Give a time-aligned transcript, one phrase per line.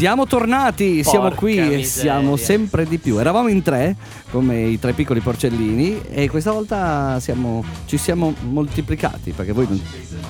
[0.00, 1.84] Siamo tornati, siamo Porca qui e miseria.
[1.84, 3.18] siamo sempre di più.
[3.18, 3.94] Eravamo in tre,
[4.30, 9.78] come i tre piccoli porcellini, e questa volta siamo- ci siamo moltiplicati perché voi non,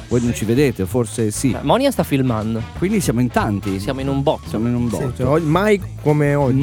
[0.08, 1.56] voi non ci vedete, forse sì.
[1.62, 2.60] Monia sta filmando.
[2.78, 3.78] Quindi siamo in tanti.
[3.78, 4.48] Siamo in un botto.
[4.48, 5.12] Siamo in un Sì, botto.
[5.18, 6.62] cioè, og- mai come oggi.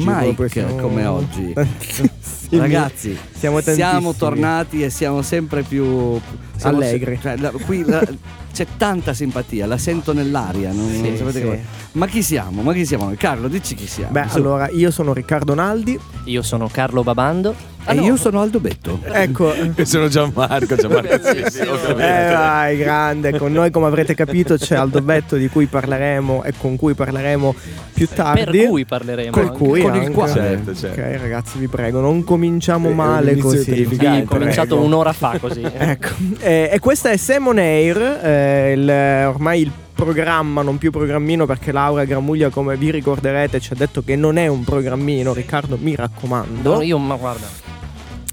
[0.50, 1.54] Siamo- come oggi.
[2.50, 6.18] Ragazzi, siamo, siamo tornati e siamo sempre più
[6.56, 7.16] siamo Allegri.
[7.16, 8.06] se- cioè, la- qui la-
[8.52, 10.72] c'è tanta simpatia, la sento nell'aria.
[10.72, 11.44] Non, non Sì, sapete sì.
[11.44, 12.62] come- Ma chi siamo?
[12.62, 13.16] Ma chi siamo noi?
[13.16, 14.12] Carlo, dici chi siamo.
[14.12, 14.36] Beh, Su.
[14.38, 15.98] allora io sono Riccardo Naldi.
[16.24, 17.54] Io sono Carlo Babando.
[17.86, 19.00] E io sono Aldo Betto.
[19.02, 19.52] Ecco.
[19.54, 24.76] Io sono Gianmarco, Gianmarco sì, sì, Eh vai, grande, con noi come avrete capito c'è
[24.76, 27.54] Aldo Betto di cui parleremo e con cui parleremo
[27.94, 28.58] più tardi.
[28.58, 29.36] Per cui parleremo.
[29.36, 29.52] Anche.
[29.56, 30.32] cui Con il quale.
[30.32, 31.00] Certo, certo.
[31.00, 33.62] Ok ragazzi vi prego, non cominciamo È male così.
[33.62, 34.84] Sì, è cominciato Prego.
[34.84, 35.62] un'ora fa così.
[35.78, 36.08] Ecco,
[36.40, 41.46] eh, e questa è Sam on Air, eh, il- ormai il programma, non più programmino
[41.46, 45.76] perché Laura Gramuglia come vi ricorderete ci ha detto che non è un programmino, Riccardo
[45.80, 47.46] mi raccomando, No, io, ma guarda.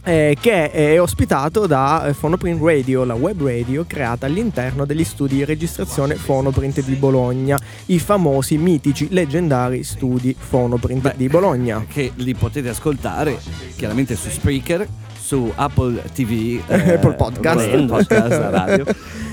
[0.05, 5.37] Eh, che è ospitato da eh, Phonoprint Radio, la web radio creata all'interno degli studi
[5.37, 11.83] di registrazione Phonoprint di Bologna, i famosi, mitici, leggendari studi Phonoprint Beh, di Bologna.
[11.95, 13.37] Che li potete ascoltare
[13.77, 17.65] chiaramente su Spreaker, su Apple TV, Apple Podcast.
[17.65, 18.85] Apple Podcast radio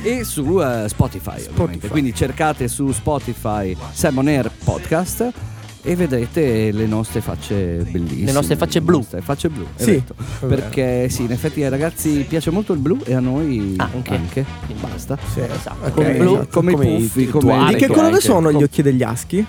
[0.03, 1.41] e su eh, Spotify.
[1.41, 1.89] Spotify.
[1.89, 5.52] Quindi cercate su Spotify Simon Air Podcast
[5.85, 8.27] e vedrete le nostre facce bellissime.
[8.27, 8.93] Le nostre facce blu.
[8.93, 10.03] Le nostre facce blu, Sì,
[10.41, 10.47] vero.
[10.49, 14.45] Perché sì, in effetti ai ragazzi piace molto il blu e a noi Anche.
[14.67, 15.19] Quindi Basta.
[15.33, 15.87] Sì, Esatto.
[15.87, 16.49] ok, Come, esatto.
[16.51, 18.21] come Come i puffi, come Di che Ecco, colore anche.
[18.25, 19.45] sono gli occhi degli aschi?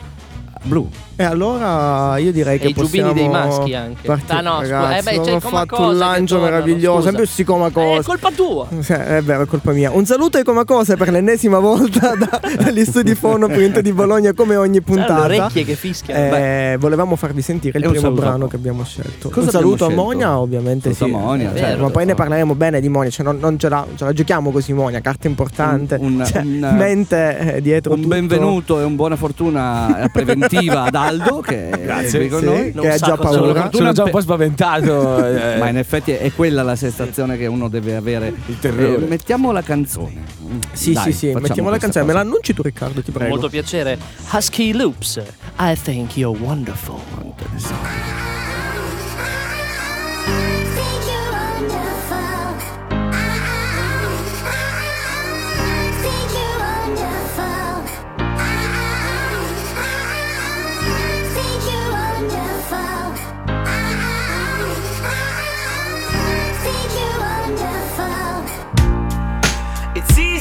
[0.63, 0.90] Blu.
[1.16, 4.07] E allora io direi E che i possiamo dei maschi anche.
[4.07, 4.40] partire.
[4.40, 7.07] Ah, no, ragazzi, eh beh, c'è ho il Coma fatto Cose un lancio meraviglioso, scusa.
[7.09, 8.00] sempre si coma Eh, cosa.
[8.00, 8.68] è colpa tua.
[8.79, 9.91] Sì, è vero, è colpa mia.
[9.91, 14.56] Un saluto ai Coma Cose per l'ennesima volta da- dagli studi Phonoprint di Bologna come
[14.56, 15.22] ogni Sai, le puntata.
[15.24, 16.35] orecchie che fischiano.
[16.35, 19.30] Eh, volevamo farvi sentire il primo a brano che abbiamo scelto.
[19.30, 19.90] Cosa un saluto a?
[19.91, 21.24] Monia, ovviamente Saluto sì.
[21.24, 21.84] a Monia, Eh, certo.
[21.84, 24.50] Ma poi ne parleremo bene di Monia, cioè non, non ce, la, ce la giochiamo
[24.50, 25.97] così Monia, carta importante.
[26.01, 28.16] Un- un- Cioè, un- mente eh, dietro Un tutto.
[28.16, 32.72] benvenuto e un buona fortuna preventiva ad Aldo che è qui con Sì, noi.
[32.74, 33.69] Non che ha già paura.
[33.74, 35.25] Sono già un po' spaventato.
[35.25, 38.34] eh, Ma in effetti è quella la sensazione che uno deve avere.
[38.47, 38.96] Il terrore.
[39.03, 40.24] Eh, mettiamo la canzone.
[40.72, 42.06] Sì, Dai, sì, sì, mettiamo la canzone.
[42.06, 42.24] Me cosa.
[42.24, 43.30] la annunci tu Riccardo, ti prego.
[43.30, 43.97] Molto piacere.
[44.31, 45.22] Husky Loops.
[45.59, 47.00] I think you're wonderful.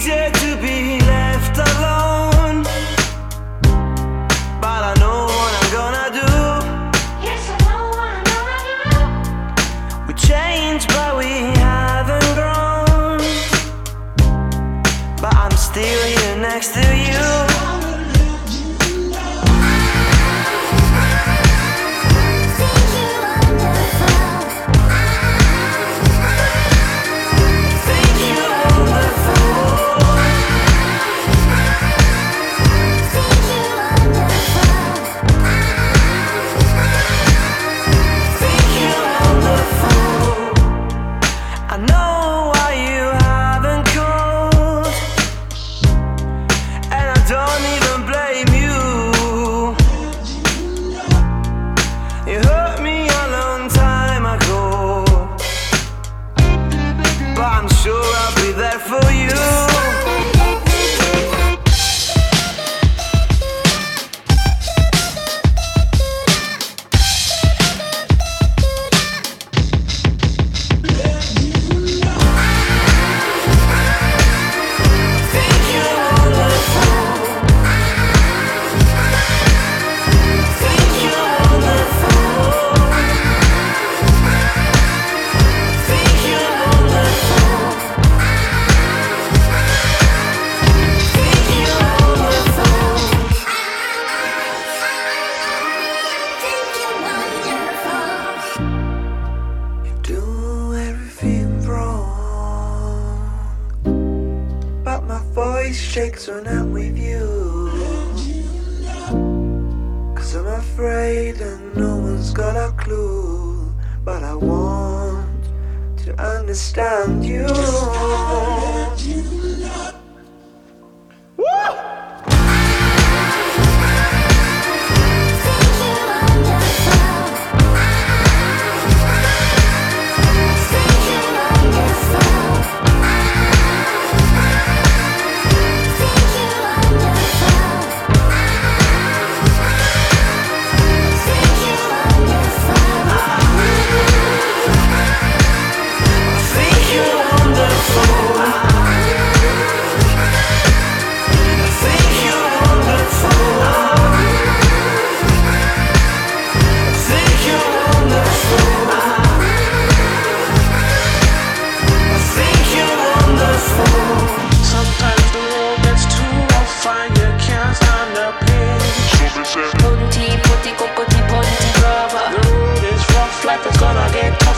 [0.03, 1.32] Easier to be left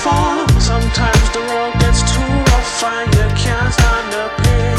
[0.05, 0.61] tougher.
[0.61, 4.77] Sometimes the road gets too rough and you can't stand the pain.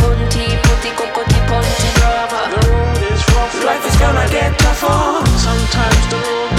[0.00, 2.40] Punti, putti, coccoti, ponti, brava.
[2.52, 5.26] The road is rough, life is gonna get tougher.
[5.38, 6.55] Sometimes the road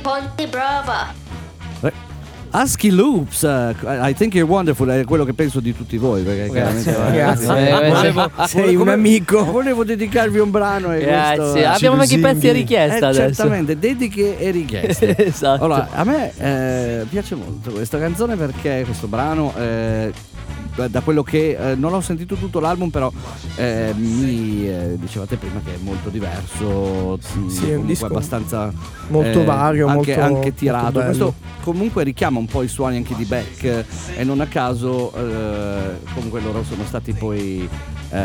[0.00, 1.22] ponti, brava.
[2.56, 6.22] Husky Loops, eh, I think you're wonderful, è quello che penso di tutti voi.
[6.22, 7.86] Perché Grazie, chiaramente- grazie.
[7.86, 9.44] Eh, Volevo- Sei un come- amico.
[9.44, 11.52] Volevo dedicarvi un brano e questo...
[11.52, 11.64] Grazie.
[11.66, 13.34] Abbiamo anche i pezzi a richiesta Eh, adesso.
[13.34, 15.16] certamente, dediche e richieste.
[15.26, 15.64] esatto.
[15.64, 20.12] Allora, a me eh, piace molto questa canzone perché questo brano, eh,
[20.74, 23.10] da quello che eh, non ho sentito tutto l'album, però
[23.56, 28.72] eh, mi eh, dicevate prima che è molto diverso, mm, sì, è un disco abbastanza
[29.08, 31.00] molto eh, vario, anche, molto- anche tirato.
[31.00, 33.84] Questo comunque richiama un po' i suoni anche di Beck eh,
[34.16, 37.68] e non a caso eh, comunque loro sono stati poi
[38.10, 38.16] eh,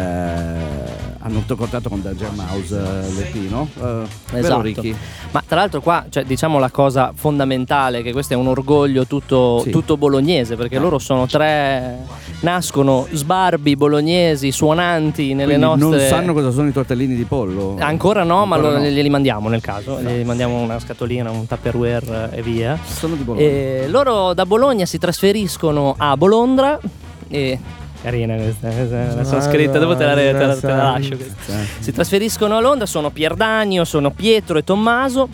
[1.21, 3.67] hanno contattato con Danger Mouse eh, l'EP, no?
[3.75, 4.07] Eh, vero,
[4.37, 4.61] Esatto.
[4.61, 4.95] Ricky?
[5.31, 9.61] Ma tra l'altro qua, cioè, diciamo la cosa fondamentale, che questo è un orgoglio tutto,
[9.63, 9.69] Sì.
[9.71, 11.97] tutto bolognese, perché loro sono tre,
[12.41, 15.99] nascono sbarbi bolognesi, suonanti nelle Quindi nostre...
[15.99, 17.75] non sanno cosa sono i tortellini di pollo?
[17.79, 18.85] Ancora no, ma Ancora lo- no.
[18.89, 22.77] glieli mandiamo nel caso, gli mandiamo una scatolina, un tupperware eh, e via.
[22.85, 23.45] Sono di Bologna.
[23.45, 26.79] E loro da Bologna si trasferiscono a Bolondra
[27.27, 27.59] e...
[28.01, 31.17] Carina questa, questa la sono scritta, dopo te la, te la- te la lascio.
[31.17, 31.53] questa.
[31.79, 35.27] Si trasferiscono a Londra, sono Pier Dagno, sono Pietro e Tommaso.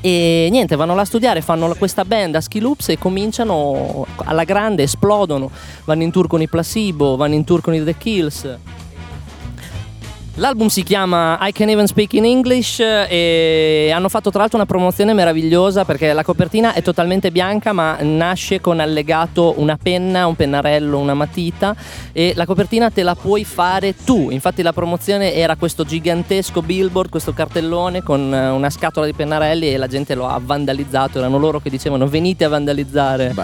[0.00, 4.44] E niente, vanno là a studiare, fanno questa band a Ski Loops e cominciano alla
[4.44, 5.50] grande, esplodono.
[5.84, 8.58] Vanno in tour con i Placebo, vanno in tour con i The Kills.
[10.38, 14.66] L'album si chiama I Can Even Speak in English e hanno fatto tra l'altro una
[14.66, 20.36] promozione meravigliosa perché la copertina è totalmente bianca ma nasce con allegato una penna, un
[20.36, 21.74] pennarello, una matita
[22.12, 24.30] e la copertina te la puoi fare tu.
[24.30, 29.72] Infatti la promozione era questo gigantesco billboard, questo cartellone con eh, una scatola di pennarelli
[29.72, 33.34] e la gente lo ha vandalizzato, erano loro che dicevano venite a vandalizzare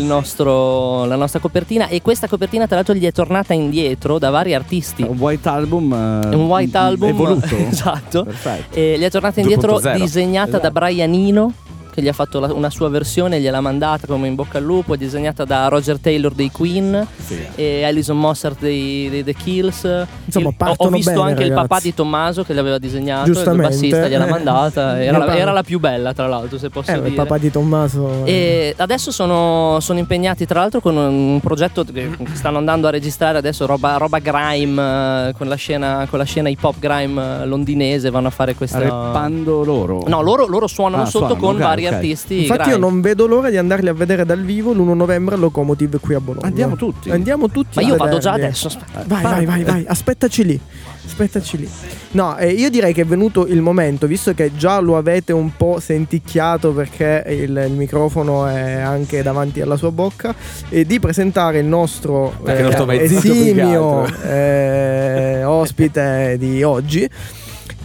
[0.00, 4.52] nostro- la nostra copertina e questa copertina tra l'altro gli è tornata indietro da vari
[4.52, 5.02] artisti.
[5.02, 5.92] Un white album.
[5.92, 7.56] eh, È un white album Evoluto.
[7.56, 8.24] esatto.
[8.24, 8.76] Perfetto.
[8.78, 9.96] E gli è tornata indietro 2.0.
[9.96, 11.52] disegnata da Brian Eno
[12.00, 14.94] che gli ha fatto la- una sua versione, gliel'ha mandata come in bocca al lupo,
[14.94, 17.06] è disegnata da Roger Taylor dei Queen
[17.54, 20.06] e Alison Mossart dei, dei The Kills.
[20.24, 21.68] Insomma, Il- ho- visto bene, anche il ragazzi.
[21.68, 23.68] papà di Tommaso che l'aveva disegnato, il Giustamente.
[23.68, 24.30] bassista gliel'ha Eh.
[24.30, 27.14] mandata, era, la, era la più bella tra l'altro se posso Eh, il dire.
[27.14, 28.24] papà di Tommaso.
[28.24, 28.30] eh.
[28.32, 33.38] E adesso sono, sono impegnati tra l'altro con un progetto che stanno andando a registrare
[33.38, 37.46] adesso roba, roba grime eh, con la, scena, con la scena hip hop grime eh,
[37.46, 38.78] londinese, vanno a fare questa...
[38.78, 40.02] Reppando loro.
[40.06, 41.89] No, loro, loro suonano Ah, sotto suonano, con ok, vari ok.
[41.94, 42.40] Artisti.
[42.40, 42.90] Infatti io grime.
[42.90, 46.20] non vedo l'ora di andarli a vedere dal vivo l'1 novembre al Locomotive qui a
[46.20, 46.46] Bologna.
[46.46, 47.10] Andiamo tutti.
[47.10, 47.80] Andiamo tutti.
[47.80, 48.68] Ma io vado già adesso.
[48.68, 49.04] aspetta.
[49.06, 50.60] Vai, vai, vai, vai, aspettaci lì.
[51.04, 51.68] Aspettaci lì.
[52.12, 55.56] No, eh, io direi che è venuto il momento, visto che già lo avete un
[55.56, 60.34] po' senticchiato perché il, il microfono è anche davanti alla sua bocca,
[60.68, 67.08] eh, di presentare il nostro che esimio eh, ospite di oggi,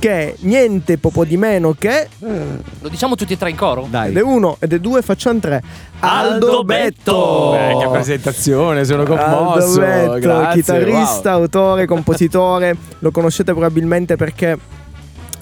[0.05, 3.87] che è niente poco di meno che Lo diciamo tutti e tre in coro?
[3.89, 4.09] Dai.
[4.09, 5.63] ed è uno ed è due, facciamo tre.
[5.99, 7.49] Aldo Betto!
[7.53, 9.63] Beh, che presentazione, sono commosso.
[9.63, 12.77] Aldo Betto, grazie, chitarrista, autore, compositore.
[12.99, 14.59] Lo conoscete probabilmente perché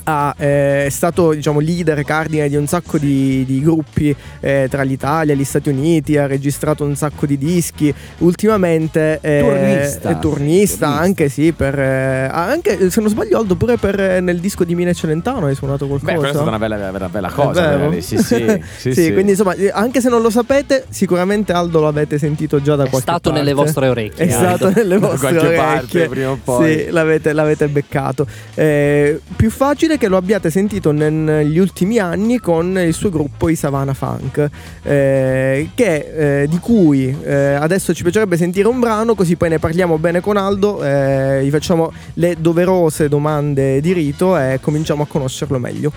[0.04, 4.82] ha, eh, è stato diciamo, leader cardine di un sacco di, di gruppi eh, tra
[4.84, 7.94] l'Italia e gli Stati Uniti, ha registrato un sacco di dischi.
[8.20, 10.10] Ultimamente eh, Turnista.
[10.10, 10.88] è turnista, Turnista.
[11.00, 14.76] anche sì, per, eh, anche se non sbaglio Aldo pure per, eh, nel disco di
[14.76, 16.12] Mine Celentano hai suonato qualcosa.
[16.12, 17.62] Beh, questa è stata una bella, bella, bella È cosa.
[17.78, 18.02] magari.
[18.02, 18.24] Sì, sì,
[18.78, 19.14] sì, Sì, sì.
[19.14, 22.84] quindi insomma, eh, anche se non lo sapete, sicuramente Aldo lo avete sentito già da
[22.86, 23.38] È qualche stato parte.
[23.40, 24.26] nelle vostre orecchie.
[24.26, 24.46] È Aldo.
[24.58, 25.64] stato nelle Da vostre qualche orecchie.
[25.64, 26.78] parte, prima o poi.
[26.78, 28.28] Sì, l'avete, l'avete beccato.
[28.56, 33.56] Eh, più facile che lo abbiate sentito negli ultimi anni con il suo gruppo i
[33.56, 34.50] Savannah Funk,
[34.84, 39.60] eh, che, eh, di cui eh, adesso ci piacerebbe sentire un brano, così poi ne
[39.60, 45.08] parliamo bene con Aldo, eh, gli facciamo le doverose domande di rito e cominciamo a
[45.08, 45.92] conoscerlo meglio.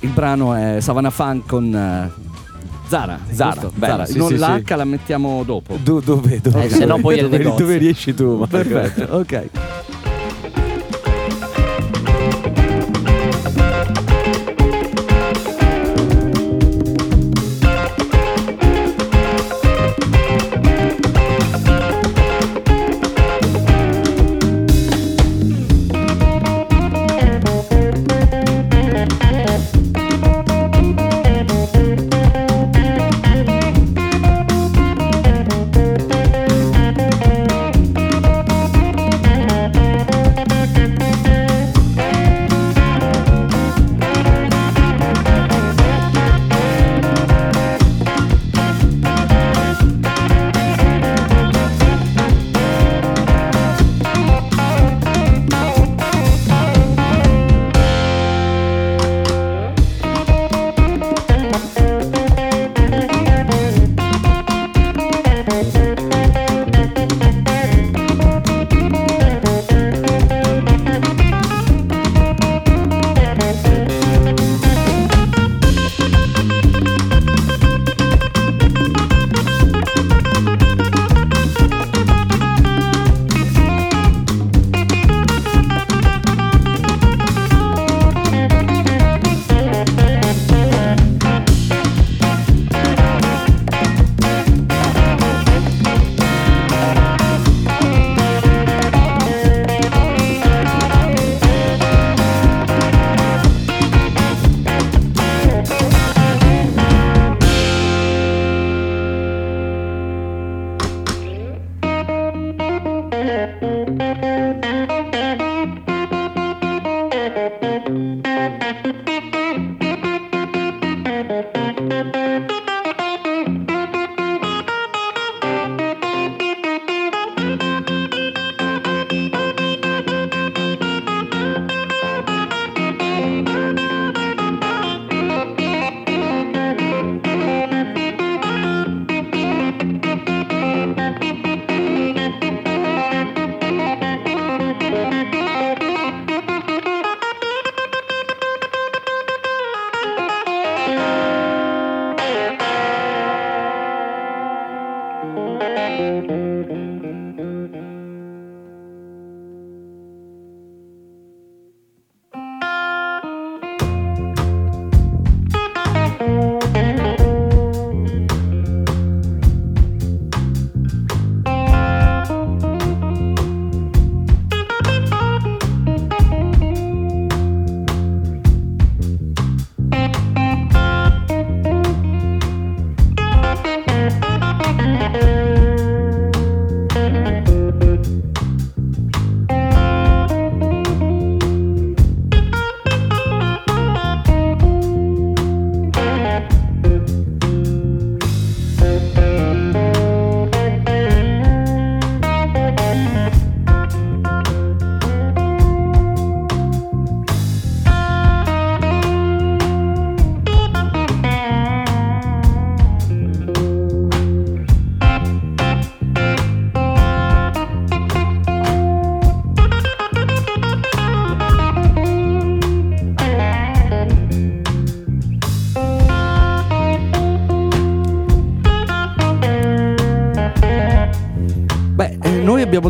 [0.00, 2.10] Il brano è Savannah Funk con eh,
[2.88, 3.18] Zara.
[3.30, 4.04] Zara, Zara.
[4.04, 4.74] sì, Non sì, la sì.
[4.74, 5.78] La mettiamo dopo.
[5.82, 7.64] Do- dove, dove, Eh, se no poi è il dove, negozio.
[7.64, 8.36] dove riesci tu?
[8.38, 8.56] Marco?
[8.56, 9.48] Perfetto, ok.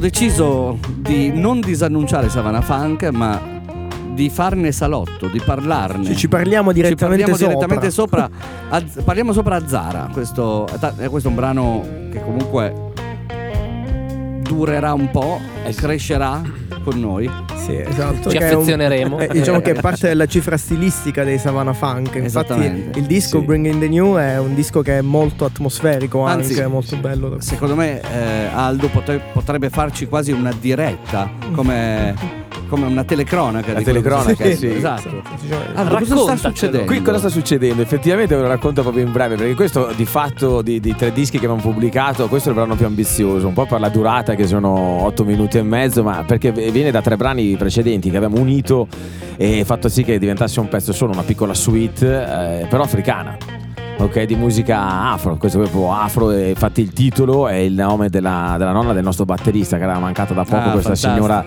[0.02, 3.40] deciso di non disannunciare Savannah Funk, ma
[4.12, 6.04] di farne salotto, di parlarne.
[6.04, 7.56] Ci, ci parliamo direttamente Ci parliamo
[7.88, 7.88] sopra.
[7.88, 8.28] direttamente sopra.
[8.68, 10.08] a- parliamo sopra a Zara.
[10.12, 10.66] Questo,
[10.98, 12.90] eh, questo è un brano che comunque
[14.42, 16.42] durerà un po' e crescerà
[16.84, 17.30] con noi.
[17.64, 18.30] Sì, esatto.
[18.30, 19.18] Ci che è un- affezioneremo.
[19.20, 22.14] eh, diciamo che è parte della cifra stilistica dei Savannah Funk.
[22.16, 23.44] Infatti, il disco sì.
[23.44, 27.36] Bring in the New è un disco che è molto atmosferico, Anzi, anche molto bello.
[27.40, 32.14] Secondo me eh, Aldo potre- potrebbe farci quasi una diretta, come,
[32.72, 33.74] come una telecronaca.
[33.74, 34.66] La telecronaca, sta- sì.
[34.68, 35.22] Esatto.
[35.74, 36.86] Allora, cosa sta succedendo?
[36.86, 37.82] Qui cosa sta succedendo?
[37.82, 41.38] Effettivamente ve lo racconto proprio in breve, perché questo di fatto di, di tre dischi
[41.38, 44.46] che abbiamo pubblicato, questo è il brano più ambizioso, un po' per la durata che
[44.46, 44.70] sono
[45.04, 48.88] 8 minuti e mezzo, ma perché viene da tre brani precedenti che abbiamo unito
[49.36, 52.06] e fatto sì che diventasse un pezzo solo, una piccola suite,
[52.62, 53.36] eh, però africana.
[53.98, 58.08] Ok, di musica afro, questo è proprio afro e infatti il titolo è il nome
[58.08, 61.12] della, della nonna del nostro batterista che era mancata da poco, Ah, questa fantastico.
[61.14, 61.44] signora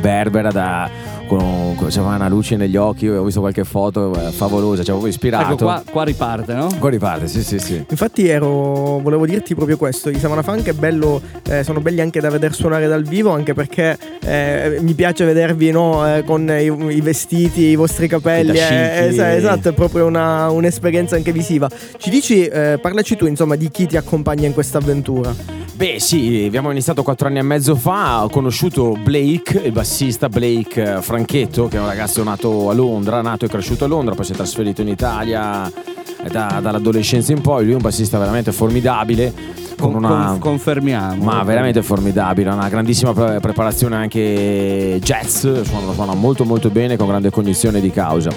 [0.00, 4.30] berbera da con, con- c'aveva una luce negli occhi, io ho visto qualche foto eh,
[4.30, 5.52] favolosa, ci avevo ispirato.
[5.52, 6.68] Ecco, qua, qua riparte, no?
[6.78, 7.84] Qua riparte, sì, sì, sì.
[7.88, 12.20] Infatti ero, volevo dirti proprio questo, i Savana Funk è bello, eh, sono belli anche
[12.20, 16.94] da vedere suonare dal vivo, anche perché eh, mi piace vedervi no, eh, con i,
[16.96, 21.68] i vestiti, i vostri capelli, eh, esatto, è proprio una- un'esperienza anche visiva.
[21.98, 25.66] Ci dici, eh, parlaci tu insomma di chi ti accompagna in questa avventura.
[25.78, 30.96] Beh sì, abbiamo iniziato quattro anni e mezzo fa, ho conosciuto Blake, il bassista Blake
[30.96, 34.24] eh, Franchetto, che è un ragazzo nato a Londra, nato e cresciuto a Londra, poi
[34.24, 38.50] si è trasferito in Italia eh, da- dall'adolescenza in poi, lui è un bassista veramente
[38.50, 39.32] formidabile,
[39.78, 40.08] con una...
[40.08, 41.22] con- confermiamo.
[41.22, 46.96] Ma veramente formidabile, ha una grandissima pre- preparazione anche jazz, suona, suona molto molto bene
[46.96, 48.30] con grande cognizione di causa.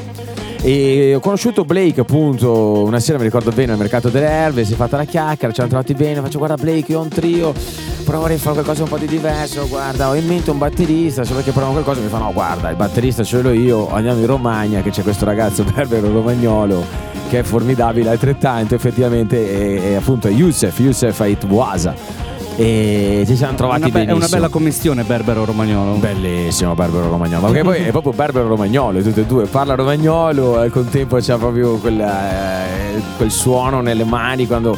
[0.64, 4.74] E ho conosciuto Blake appunto una sera, mi ricordo bene, al mercato delle erbe, si
[4.74, 7.52] è fatta la chiacchiera, ci siamo trovati bene, faccio guarda Blake, io ho un trio,
[8.04, 11.42] proverei a fare qualcosa un po' di diverso, guarda ho in mente un batterista, vuoi
[11.42, 14.84] che proviamo qualcosa mi fa no guarda il batterista ce l'ho io, andiamo in Romagna
[14.84, 16.86] che c'è questo ragazzo berbero romagnolo
[17.28, 23.84] che è formidabile altrettanto effettivamente appunto è Youssef, Youssef Ait Bouasa e ci siamo trovati
[23.84, 25.94] una, be- è una bella commissione Berbero Romagnolo.
[25.94, 30.60] Bellissimo Barbaro Romagnolo, ma che poi è proprio Barbaro Romagnolo, tutte e due, parla romagnolo
[30.60, 34.78] e al contempo c'ha proprio quel, eh, quel suono nelle mani quando,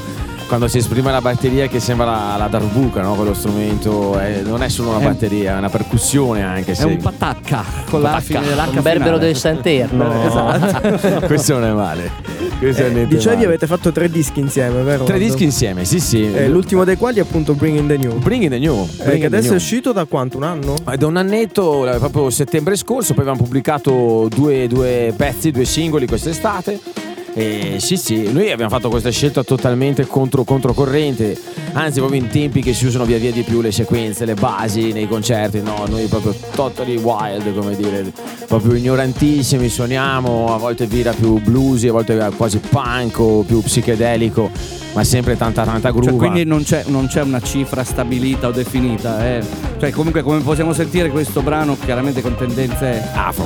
[0.53, 3.15] quando si esprime la batteria che sembra la, la darbuca, no?
[3.15, 6.73] quello strumento, eh, non è solo una È- batteria, è una percussione anche.
[6.73, 8.39] È se- un patacca con la Patacca.
[8.41, 9.19] fine dell'H Un berbero finale.
[9.19, 10.25] del Santerno.
[10.27, 11.25] Esatto.
[11.25, 12.11] Questo non è male.
[12.59, 13.47] Questo è Eh, niente dicevi male.
[13.47, 15.05] avete fatto tre dischi insieme, vero?
[15.05, 16.31] Tre dischi insieme, sì sì.
[16.31, 18.19] Eh, l'ultimo dei quali è appunto Bring in the New.
[18.19, 18.87] Bring in the New.
[18.99, 19.53] Eh, Bring che adesso New.
[19.53, 20.37] è uscito da quanto?
[20.37, 20.75] Un anno?
[20.87, 26.05] Eh, Da un annetto, proprio settembre scorso, poi abbiamo pubblicato due, due pezzi, due singoli
[26.05, 26.79] quest'estate.
[27.35, 31.35] E sì, sì, noi abbiamo fatto questa scelta totalmente contro, controcorrente,
[31.73, 34.91] anzi proprio in tempi che si usano via via di più le sequenze, le basi
[34.91, 38.11] nei concerti, no, noi proprio totally wild, come dire,
[38.47, 44.51] proprio ignorantissimi, suoniamo, a volte vira più bluesy, a volte quasi punk o più psichedelico,
[44.93, 46.09] ma sempre tanta tanta groove.
[46.11, 49.25] Cioè, quindi non c'è, non c'è una cifra stabilita o definita.
[49.27, 49.43] eh.
[49.79, 53.43] Cioè, comunque, come possiamo sentire, questo brano chiaramente con tendenze Afro,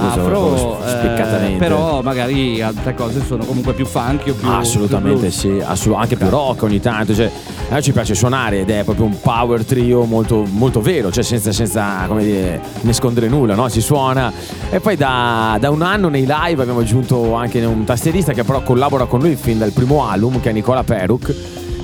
[0.49, 1.57] questo- eh, spiccatamente.
[1.57, 4.49] però magari altre cose sono comunque più funky o più.
[4.49, 7.13] Assolutamente più sì, assu- anche più rock ogni tanto.
[7.13, 7.31] Cioè,
[7.69, 11.23] a noi ci piace suonare ed è proprio un power trio molto, molto vero, cioè
[11.23, 13.69] senza, senza come dire, nascondere nulla, no?
[13.69, 14.33] si suona.
[14.71, 18.63] E poi da, da un anno nei live abbiamo aggiunto anche un tastierista che però
[18.63, 21.35] collabora con lui fin dal primo album, che è Nicola Peruk,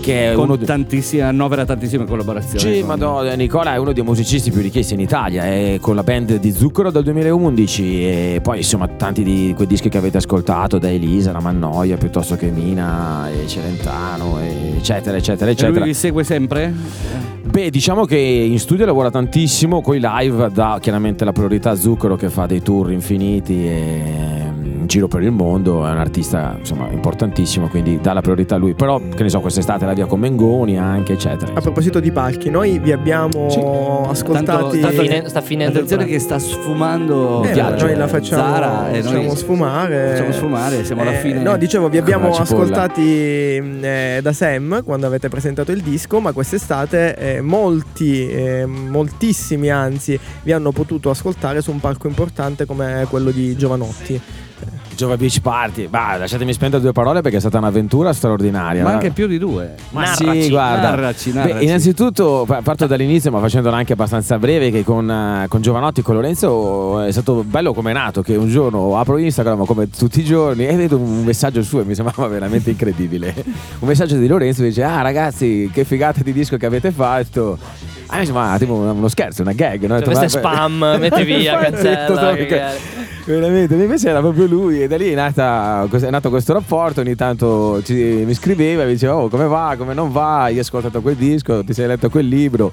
[0.03, 2.59] che è Con uno tantissime, annovera tantissime collaborazioni.
[2.75, 6.03] sì, con- madonna, Nicola è uno dei musicisti più richiesti in Italia, è con la
[6.03, 10.77] band di Zucchero dal 2011 e poi insomma tanti di quei dischi che avete ascoltato,
[10.77, 15.85] da Elisa, la Mannoia, piuttosto che Mina, e Celentano, e eccetera, eccetera, E lui eccetera.
[15.85, 16.73] vi segue sempre?
[17.45, 21.75] Beh, diciamo che in studio lavora tantissimo, con i live dà chiaramente la priorità a
[21.75, 24.01] Zucchero che fa dei tour infiniti e
[24.83, 28.57] in giro per il mondo, è un artista insomma importantissimo, quindi dà la priorità a
[28.57, 28.73] lui.
[28.73, 31.53] Però, che ne so, quest'estate la via con Mengoni anche, eccetera.
[31.55, 33.59] A proposito di palchi, noi vi abbiamo Sì.
[33.59, 34.45] ascoltati.
[34.45, 37.85] Tanto- Sta, fine- sta finendo il Attenzione che sta sfumando Eh, viaggio.
[37.85, 40.09] noi la facciamo, Zara e noi facciamo sfumare.
[40.11, 41.41] Facciamo sfumare, siamo alla Eh, fine.
[41.41, 43.01] No, dicevo, vi abbiamo ascoltati
[43.61, 49.69] mh, eh, da Sam quando avete presentato il disco, ma quest'estate eh, molti, eh, moltissimi
[49.69, 54.19] anzi, vi hanno potuto ascoltare su un palco importante come quello di Giovanotti.
[54.95, 58.83] Giova Beach Party, bah, lasciatemi spendere due parole perché è stata un'avventura straordinaria.
[58.83, 59.73] Ma anche più di due.
[59.89, 60.89] Ma Narraci, sì, guarda.
[60.89, 61.63] narraci, Beh, narraci.
[61.65, 66.15] innanzitutto pa- parto dall'inizio, ma facendolo anche abbastanza breve, che con, eh, con Giovanotti con
[66.15, 70.23] Lorenzo è stato bello come è nato, che un giorno apro Instagram come tutti i
[70.23, 73.33] giorni e vedo un messaggio suo e mi sembrava veramente incredibile.
[73.79, 77.57] un messaggio di Lorenzo che dice, ah ragazzi, che figata di disco che avete fatto.
[78.07, 79.81] Ah, mi sembrava tipo uno scherzo, una gag.
[79.85, 79.99] No?
[79.99, 82.31] Cioè, detto, questo è "Ma- spam, metti via, cancella.
[82.35, 83.01] detto.
[83.25, 87.15] Veramente, invece era proprio lui e da lì è, nata- è nato questo rapporto, ogni
[87.15, 91.01] tanto ci- mi scriveva e mi diceva oh come va, come non va, hai ascoltato
[91.01, 92.71] quel disco, ti sei letto quel libro.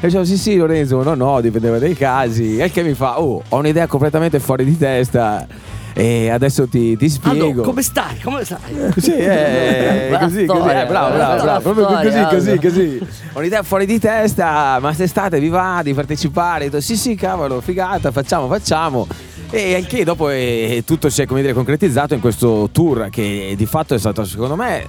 [0.00, 2.58] E dicevo sì sì Lorenzo, no no, dipendeva dai casi.
[2.58, 5.46] E il che mi fa oh ho un'idea completamente fuori di testa
[5.92, 7.46] e adesso ti, ti spiego.
[7.46, 8.18] Aldo, come stai?
[8.22, 8.92] Come stai?
[8.96, 12.60] Sì, eh, così, così, eh, bravo, bravo, bravo, proprio storia, così, così, Aldo.
[12.60, 13.08] così.
[13.32, 16.80] Ho un'idea fuori di testa, ma quest'estate vi va di partecipare?
[16.80, 19.06] Sì, sì, cavolo, figata, facciamo, facciamo.
[19.52, 23.54] E al che dopo eh, tutto si è come dire, concretizzato in questo tour che
[23.56, 24.86] di fatto è stato secondo me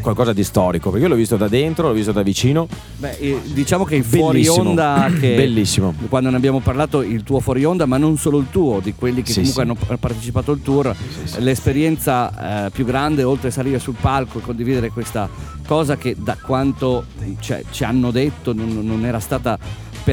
[0.00, 2.66] qualcosa di storico perché io l'ho visto da dentro, l'ho visto da vicino.
[2.96, 4.70] Beh, eh, diciamo che il fuori Bellissimo.
[4.70, 5.94] onda che Bellissimo.
[6.08, 9.22] quando ne abbiamo parlato il tuo fuori onda, ma non solo il tuo, di quelli
[9.22, 9.68] che Sì, comunque sì.
[9.70, 10.94] hanno partecipato al tour,
[11.38, 15.28] l'esperienza eh, più grande oltre a salire sul palco e condividere questa
[15.66, 17.04] cosa che da quanto
[17.38, 19.56] cioè, ci hanno detto non, non era stata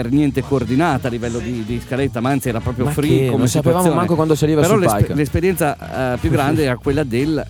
[0.02, 3.26] per niente coordinata a livello di, di scaletta, ma anzi era proprio Ma free che?
[3.28, 5.14] come Non sapevamo manco quando saliva Però sul l'espe- palco.
[5.16, 7.44] l'esperienza eh, più grande era quella del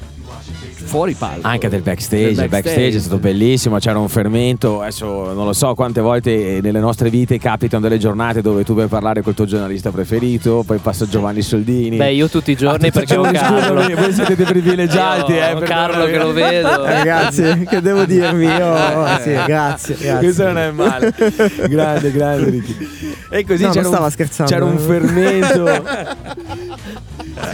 [0.88, 1.45] fuori palco.
[1.47, 5.54] Anche del backstage, Del il backstage è stato bellissimo, c'era un fermento, adesso non lo
[5.54, 9.34] so quante volte nelle nostre vite capitano delle giornate dove tu vai a parlare col
[9.34, 11.97] tuo giornalista preferito, poi passa Giovanni Soldini.
[11.97, 13.82] Beh, io tutti i giorni Ah, perché ho Carlo.
[13.82, 16.84] scusami, voi siete dei privilegiati, Io eh, per Carlo che lo vedo.
[16.86, 18.45] Ragazzi, che devo dirvi?
[18.45, 18.76] Io,
[19.21, 20.17] sì, grazie, grazie.
[20.19, 21.13] Questo non è male.
[21.67, 22.76] grande, grande Ricky.
[23.30, 24.52] E così No, c'era, stava un, scherzando.
[24.52, 25.65] c'era un fermento.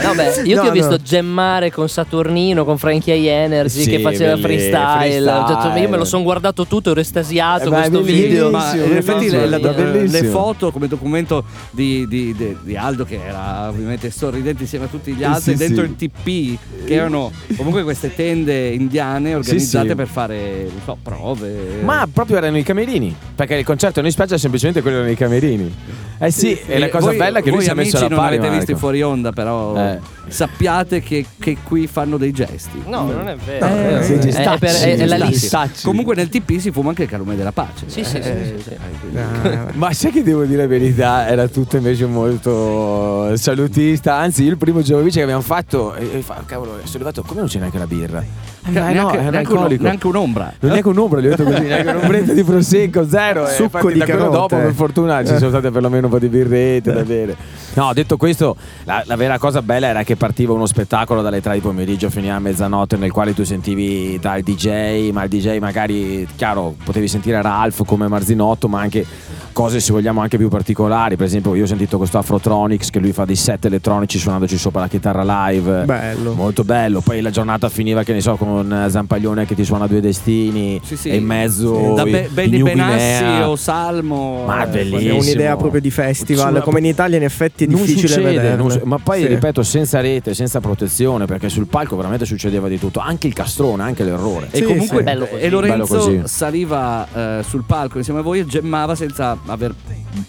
[0.02, 0.96] No, beh, io No, ti ho visto no.
[1.02, 5.30] gemmare con Saturnino, con Frankie Energy Sì, che faceva freestyle.
[5.30, 5.80] Ho detto, freestyle.
[5.80, 8.50] io me lo sono guardato tutto, ero estasiato Eh, è questo video.
[8.50, 10.22] Ma in Bellissimo, effetti le, bellissimo, le- bellissimo.
[10.22, 14.88] le foto come documento di, di- di- di Aldo che era ovviamente sorridente insieme a
[14.88, 15.90] tutti gli altri sì, dentro sì.
[15.90, 19.94] il TP che erano comunque queste tende indiane organizzate sì.
[19.94, 24.38] per fare non so, prove Ma proprio erano i camerini, perché il concerto in spiaggia
[24.38, 25.74] semplicemente quello erano i camerini.
[26.18, 28.04] Eh sì, e la cosa voi, bella è che lui voi si è messo amici
[28.04, 28.36] alla non pari.
[28.36, 28.78] avete visto in Marco.
[28.78, 29.98] fuori onda però Eh.
[30.28, 33.66] sappiate che, che qui fanno dei gesti No, non è vero.
[33.66, 35.68] Eh, È- gestacci, è, per- è- è la lista.
[35.82, 38.62] Comunque nel TP si fuma anche il calume della pace Sì, sì, sì, Eh, sì,
[38.62, 38.70] sì.
[39.16, 41.26] eh, Ma sai che devo dire la verità?
[41.28, 44.14] Era tutto invece molto salutista.
[44.16, 47.40] Anzi, io il primo Giovovic che abbiamo fatto, e, e fa, cavolo, sono arrivato, come
[47.40, 48.20] non c'è neanche la birra?
[48.20, 51.90] Eh, no, neanche, neanche un- neanche un'ombra Non neanche un'ombra, gli ho detto così, neanche
[51.90, 53.46] un'ombretta di prosecco, zero.
[53.46, 57.02] Succo di da dopo, per fortuna, ci sono state perlomeno un po' di birrette da
[57.02, 57.36] bere.
[57.74, 61.54] No, detto questo, la, la vera cosa bella era che partiva uno spettacolo dalle 3
[61.54, 66.26] di pomeriggio fino a mezzanotte, nel quale tu sentivi dal DJ, ma il DJ magari,
[66.36, 69.04] chiaro, potevi sentire Ralph come Marzinotto, ma anche
[69.52, 71.16] cose, se vogliamo, anche più particolari.
[71.16, 74.80] Per esempio, io ho sentito questo Afrotronics che lui fa dei set elettronici suonandoci sopra
[74.82, 75.84] la chitarra live.
[75.84, 76.34] Bello.
[76.34, 79.86] Molto bello, poi la giornata finiva che ne so con eh, Zampaglione che ti suona
[79.88, 81.08] due destini Sì, sì.
[81.08, 85.14] e in mezzo da Be- i Benny Benassi o Salmo Ma eh, bellissimo.
[85.14, 88.56] È un'idea proprio di festival, come in Italia in effetti è difficile succede, vederle.
[88.56, 89.26] non su- ma poi Sì.
[89.28, 93.82] ripeto senza rete, senza protezione, perché sul palco veramente succedeva di tutto, anche il castrone,
[93.82, 94.48] anche l'errore.
[94.50, 95.02] E Sì, comunque sì.
[95.04, 95.42] Bello così.
[95.42, 96.20] e Lorenzo Bello così.
[96.24, 97.06] saliva
[97.38, 99.74] eh, sul palco insieme a voi e gemmava senza aver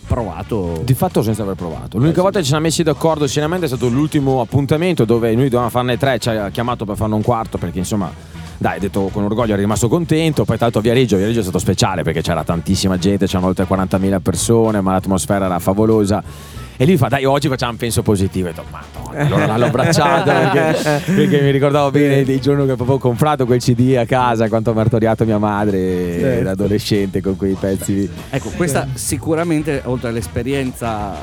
[0.07, 0.81] provato.
[0.83, 1.97] Di fatto senza aver provato.
[1.97, 5.69] L'unica volta che ci siamo messi d'accordo seriamente è stato l'ultimo appuntamento dove noi dovevamo
[5.69, 8.11] farne tre, ci ha chiamato per farne un quarto perché insomma
[8.57, 10.45] dai, detto con orgoglio, è rimasto contento.
[10.45, 14.19] Poi, tra l'altro, Viareggio, Viareggio è stato speciale perché c'era tantissima gente, c'erano oltre 40.000
[14.21, 16.23] persone, ma l'atmosfera era favolosa.
[16.77, 18.47] E lui fa, dai, oggi facciamo penso positivo.
[18.47, 22.75] E ho detto, madonna, allora l'ho abbracciato perché, perché mi ricordavo bene dei giorni che
[22.75, 26.43] proprio ho comprato quel CD a casa, quanto ha martoriato mia madre Certo.
[26.43, 28.09] da adolescente con quei pezzi.
[28.29, 31.13] Ecco, questa sicuramente oltre all'esperienza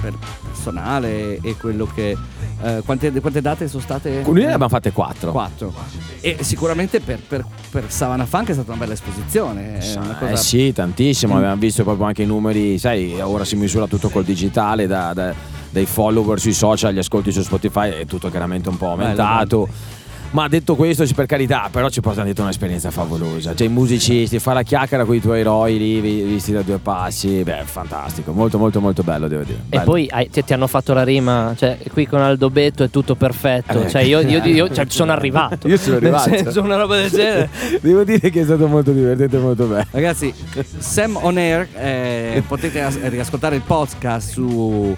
[0.00, 2.16] per- personale e quello che
[2.62, 4.20] eh, quante, quante date sono state?
[4.22, 5.30] Con lui ne abbiamo fatte quattro.
[5.32, 5.72] Quattro.
[6.20, 9.78] E sicuramente per, per, per Savannah Funk è stata una bella esposizione.
[9.96, 11.36] Una cosa Eh sì, tantissimo, Mm.
[11.38, 15.34] abbiamo visto proprio anche i numeri, sai, ora si misura tutto col digitale, da- da-
[15.70, 19.68] dai follower sui social, gli ascolti su Spotify, è tutto chiaramente un po' aumentato.
[20.32, 23.52] Ma detto questo, per carità, però ci portano dietro un'esperienza favolosa.
[23.52, 26.78] Cioè, i musicisti, fare la chiacchiera con i tuoi eroi lì, vi- visti da due
[26.78, 29.58] passi, beh, fantastico, molto, molto, molto bello, devo dire.
[29.68, 29.84] E Bello.
[29.84, 33.16] poi hai- ti, ti hanno fatto la rima, cioè qui con Aldo Betto è tutto
[33.16, 33.82] perfetto.
[33.82, 33.88] Eh.
[33.90, 35.66] Cioè io, io- io- cioè, sono arrivato.
[35.66, 36.28] Io sono arrivato.
[36.30, 37.50] Senso, una roba del genere.
[37.82, 39.86] Devo dire che è stato molto divertente e molto bello.
[39.90, 40.32] Ragazzi,
[40.78, 44.96] Sam On Air, eh, potete as- riascoltare il podcast su,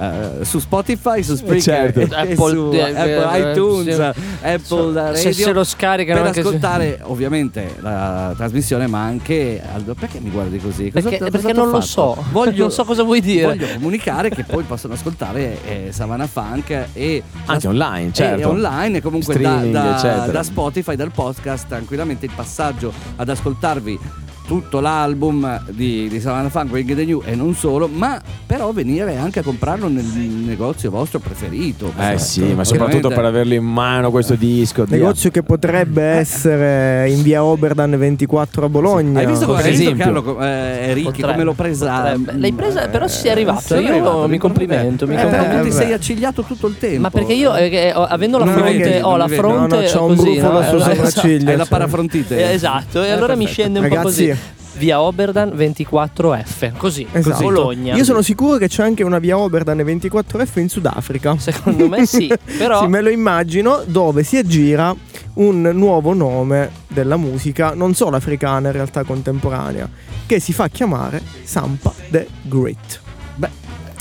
[0.00, 2.00] eh, su Spotify, su Spreaker, Certo.
[2.00, 4.20] e Apple, su eh, Apple eh, iTunes, sì.
[4.46, 5.16] Apple Radio.
[5.16, 10.18] Se se lo scaricano per anche se- ascoltare ovviamente la trasmissione, ma anche Aldo, perché
[10.20, 10.90] mi guardi così?
[10.90, 11.86] Cosa- Perché, cosa perché non lo fatto?
[11.86, 12.24] so.
[12.32, 13.44] Voglio, non so cosa vuoi dire.
[13.44, 18.48] voglio comunicare che poi possono ascoltare eh, Savannah Funk e Anche la- online, e certo.
[18.48, 23.98] online e comunque da, Streaming, da- da Spotify, dal podcast, tranquillamente il passaggio ad ascoltarvi
[24.50, 29.16] tutto l'album di, di Savannah Funk, Ring the New e non solo, ma però venire
[29.16, 31.92] anche a comprarlo nel negozio vostro preferito.
[31.96, 34.84] Eh sì, ma soprattutto per averlo in mano questo disco.
[34.86, 34.96] Dio.
[34.96, 39.20] Negozio che potrebbe essere in via Oberdan 24 a Bologna.
[39.20, 40.04] Hai visto, Per hai visto esempio.
[40.04, 42.00] Carlo, eh, Ricchi, come l'ho presa?
[42.00, 42.32] potrebbe.
[42.36, 43.60] L'hai presa, però ci sei arrivato.
[43.60, 45.06] Sei io arrivato, mi complimento.
[45.06, 45.56] Mi Eh, complimento.
[45.58, 45.74] tu ti beh.
[45.74, 47.02] sei accigliato tutto il tempo.
[47.02, 50.16] Ma perché io, eh, avendo la fronte, vedi, ho la fronte No, no, c'ho un
[50.16, 50.66] così, brufolo no?
[50.66, 51.50] sul sopracciglio.
[51.50, 52.36] Hai la parafrontite.
[52.36, 54.34] Eh, Esatto, e allora mi scende un po' così.
[54.80, 57.42] Via Oberdan 24F, così, Esatto.
[57.42, 57.94] Bologna.
[57.94, 61.36] Io sono sicuro che c'è anche una via Oberdan 24F in Sudafrica.
[61.38, 64.96] Secondo me sì, però Sì, me lo immagino dove si aggira
[65.34, 69.86] un nuovo nome della musica, non solo africana in realtà contemporanea,
[70.24, 73.00] che si fa chiamare Sampa the Great.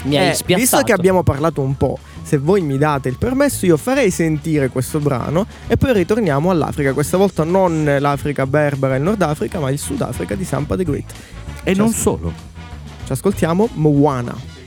[0.06, 0.60] mi hai Eh, spiazzato.
[0.62, 4.70] visto che abbiamo parlato un po', se voi mi date il permesso, io farei sentire
[4.70, 6.94] questo brano e poi ritorniamo all'Africa.
[6.94, 10.84] Questa volta non l'Africa berbera e il Nord Africa, ma il Sudafrica di Sampa the
[10.84, 11.12] Great.
[11.64, 12.32] E non solo.
[13.04, 14.59] Ci ascoltiamo Moana.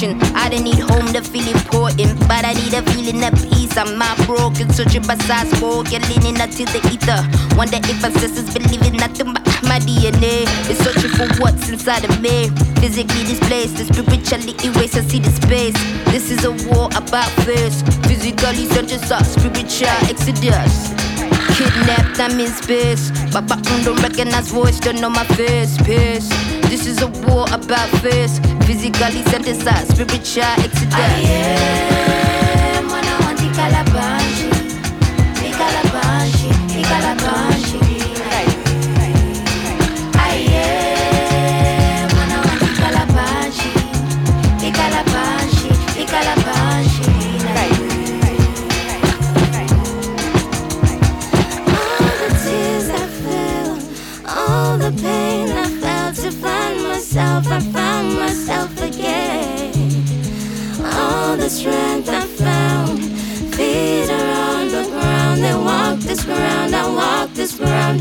[0.00, 3.76] I didn't need home to feel important, but I need a feeling of peace.
[3.76, 7.18] I'm not broken, searching by sides for leaning out to the ether.
[7.56, 12.04] Wonder if my ancestors believe in nothing but my DNA is searching for what's inside
[12.04, 12.46] of me.
[12.78, 14.94] Physically displaced, spiritually erased.
[14.94, 15.74] I see the space.
[16.14, 17.84] This is a war about first.
[18.06, 20.94] Physically searching up, spiritual exodus.
[21.58, 23.10] Kidnapped, I'm in space.
[23.34, 25.76] Mm, don't recognize voice, don't know my face.
[25.78, 26.28] Pace.
[26.70, 28.38] This is a war about face.
[28.68, 30.92] Physically synthesized, spiritual exodus.
[30.92, 31.97] Ah,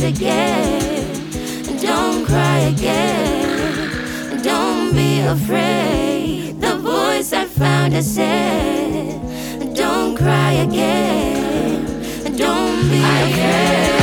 [0.08, 1.32] again.
[1.82, 6.62] Don't cry again, don't be afraid.
[6.62, 11.86] The voice I found has said, Don't cry again,
[12.38, 13.97] don't be afraid.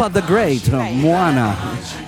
[0.00, 1.54] Sampa the Great, no, Moana,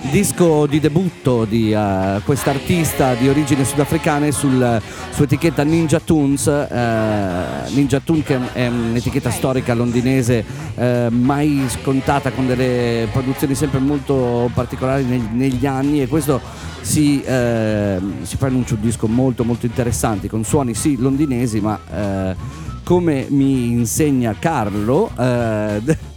[0.09, 6.47] disco di debutto di eh, quest'artista di origine sudafricane sul, su etichetta Ninja Tunes.
[6.47, 13.77] eh, Ninja Tunes che è un'etichetta storica londinese eh, mai scontata con delle produzioni sempre
[13.77, 16.41] molto particolari neg- negli anni e questo
[16.81, 22.35] si, eh, si preannuncia un disco molto molto interessante con suoni sì londinesi ma eh,
[22.83, 25.81] come mi insegna Carlo eh,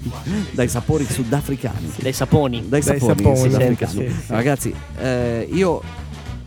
[0.53, 2.61] dai sapori sudafricani Dai saponi.
[2.69, 3.93] dai Dai sapori, saponi, sudafricani.
[3.93, 4.33] sì, sì.
[4.33, 5.83] Ragazzi, eh, io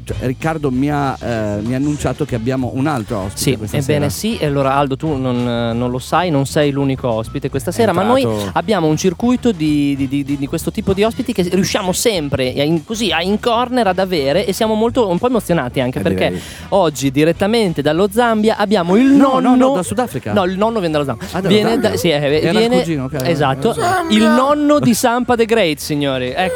[0.09, 3.77] cioè, Riccardo mi ha, eh, mi ha annunciato che abbiamo un altro ospite Sì, questa
[3.77, 4.35] ebbene sera.
[4.35, 7.93] sì, e allora Aldo tu non, non lo sai, non sei l'unico ospite questa sera,
[7.93, 11.43] ma noi abbiamo un circuito di, di- di- di- di questo tipo di ospiti che
[11.51, 15.27] riusciamo sempre a in, così a in corner ad avere e siamo molto un po'
[15.27, 16.41] emozionati anche Eh, perché direi.
[16.69, 20.33] oggi direttamente dallo Zambia abbiamo il No, nonno no, no, da Sudafrica.
[20.33, 21.27] No, il nonno viene dallo Zambia.
[21.31, 21.89] Ah, viene Zambia?
[21.89, 23.21] da- sì, eh, Era il viene cugino, ok.
[23.27, 23.75] Esatto.
[24.09, 26.33] Il nonno di Sampa the Great, signori.
[26.35, 26.53] Ecco.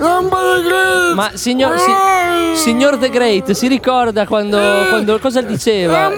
[1.14, 1.78] Ma signor,
[2.54, 4.58] si- signor The Great si ricorda quando,
[4.90, 6.10] quando cosa diceva?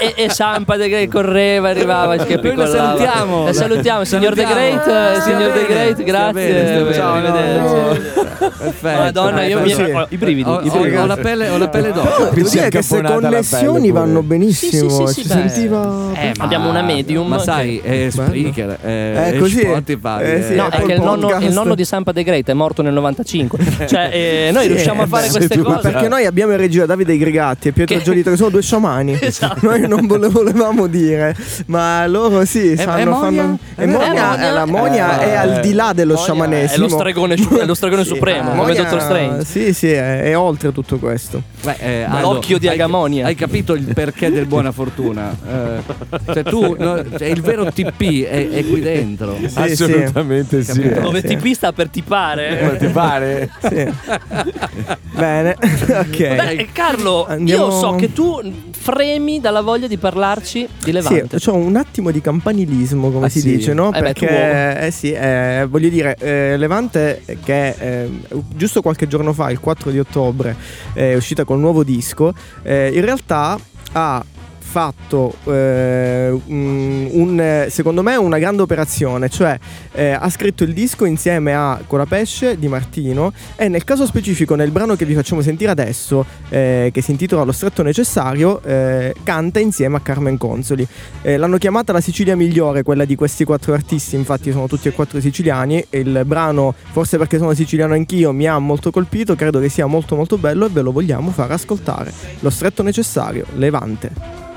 [0.00, 2.76] E, e, e Sampa The Great correva, arrivava, Noi lo schiappicolava.
[2.76, 3.44] salutiamo.
[3.44, 4.44] La salutiamo, signor The.
[4.44, 6.92] Great, eh, Stia signor The Great, grazie.
[6.94, 8.26] Ciao, arrivederci.
[8.58, 8.98] Perfetto.
[9.02, 10.48] Madonna, io mi ho i brividi.
[10.48, 10.96] Ho, i ho- brividi.
[10.96, 11.92] ho la pelle, ho la pelle.
[11.92, 15.06] Devo dire che queste la connessioni vanno benissimo.
[15.06, 16.10] Sì, sentiva.
[16.14, 19.60] Eh, ma- Abbiamo una medium Ma sai, è Spreaker, è, Eh, è così?
[19.60, 20.22] Spotify.
[20.22, 21.46] Eh, sì, No, è che il nonno, Podcast.
[21.48, 23.58] il nonno di Sampa The Great è morto nel 95.
[23.88, 25.56] Cioè, eh, noi Sì, riusciamo a eh, fare beh, queste.
[25.58, 25.90] Ma cose.
[25.90, 29.18] perché noi abbiamo in regia Davide Gregatti e Pietro Che- Giolito, che sono due sciamani.
[29.28, 29.58] Esatto.
[29.66, 31.34] Noi non vole- volevamo dire,
[31.66, 32.98] ma loro sì, sanno.
[32.98, 33.42] e Monia?
[33.42, 33.86] fanno- È e.
[33.86, 36.86] Monia, Eh, Monia- la Monia eh, è al di là dello Monia sciamanesimo.
[36.86, 39.44] È lo stregone, è lo stregone Sì, supremo, eh, come Monia- Dottor Strange.
[39.44, 41.42] Sì, sì, è, è oltre tutto questo.
[41.62, 43.26] Beh, eh, L'occhio di Agamonia.
[43.26, 45.34] Hai capito il perché del buona fortuna?
[45.46, 49.36] Eh, cioè tu, no, cioè, il vero TP è, è qui dentro.
[49.54, 50.88] Assolutamente sì.
[51.00, 51.36] Dove sì.
[51.36, 52.16] TP sta per tipare.
[52.18, 53.50] Come ti pare?
[53.60, 53.92] Sì.
[55.14, 56.16] Bene, ok.
[56.16, 58.40] Beh, Carlo, Andiamo- io so che tu
[58.72, 61.38] fremi dalla voglia di parlarci di Levante.
[61.38, 63.56] Sì, ho un attimo di campanilismo, come Ah, si sì?
[63.56, 63.88] dice, no?
[63.88, 68.10] Eh beh, Perché, eh sì, eh, voglio dire, eh, Levante che eh,
[68.54, 70.56] giusto qualche giorno fa, il 4 di ottobre,
[70.92, 73.58] è uscita col nuovo disco, eh, in realtà
[73.92, 74.24] ha
[74.68, 79.58] fatto eh, un, secondo me una grande operazione cioè
[79.92, 84.70] eh, ha scritto il disco insieme a Colapesce di Martino e nel caso specifico nel
[84.70, 89.58] brano che vi facciamo sentire adesso eh, che si intitola Lo stretto necessario eh, canta
[89.58, 90.86] insieme a Carmen Consoli
[91.22, 94.92] eh, l'hanno chiamata la Sicilia migliore, quella di questi quattro artisti, infatti sono tutti e
[94.92, 95.84] quattro siciliani.
[95.90, 100.16] Il brano, forse perché sono siciliano anch'io, mi ha molto colpito, credo che sia molto
[100.16, 102.12] molto bello e ve lo vogliamo far ascoltare.
[102.40, 104.47] Lo stretto necessario, Levante.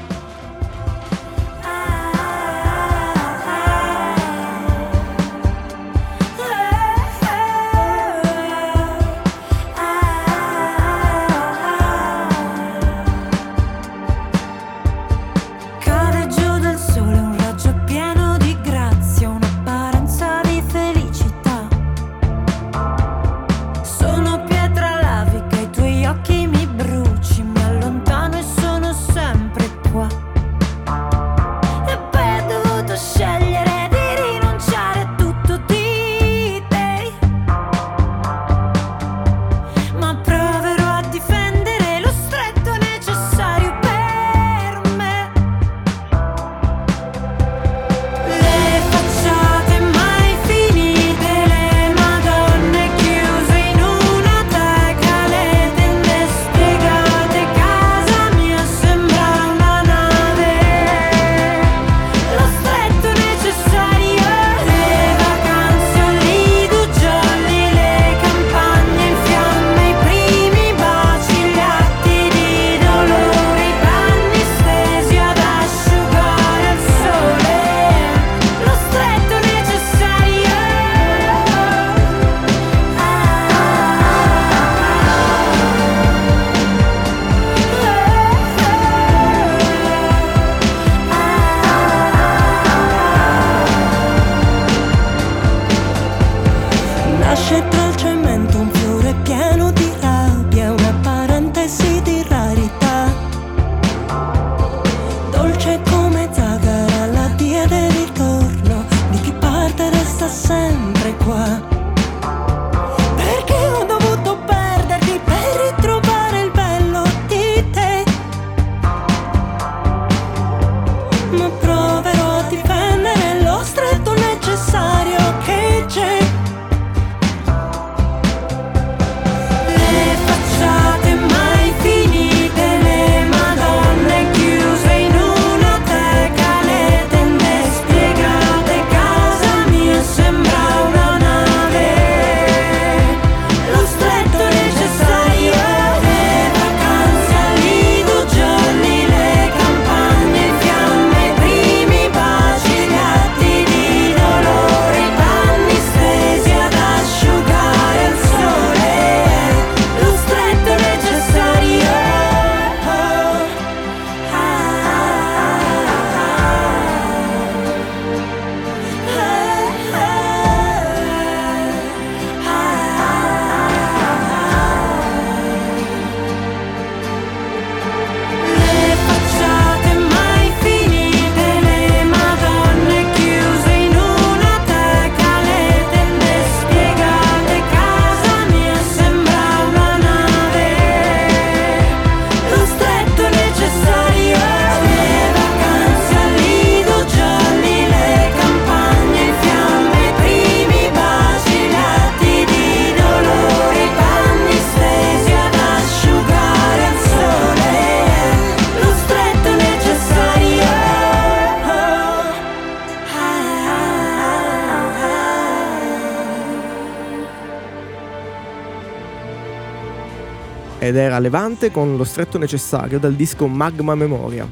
[220.83, 224.49] Ed era levante con lo stretto necessario dal disco Magma Memoria.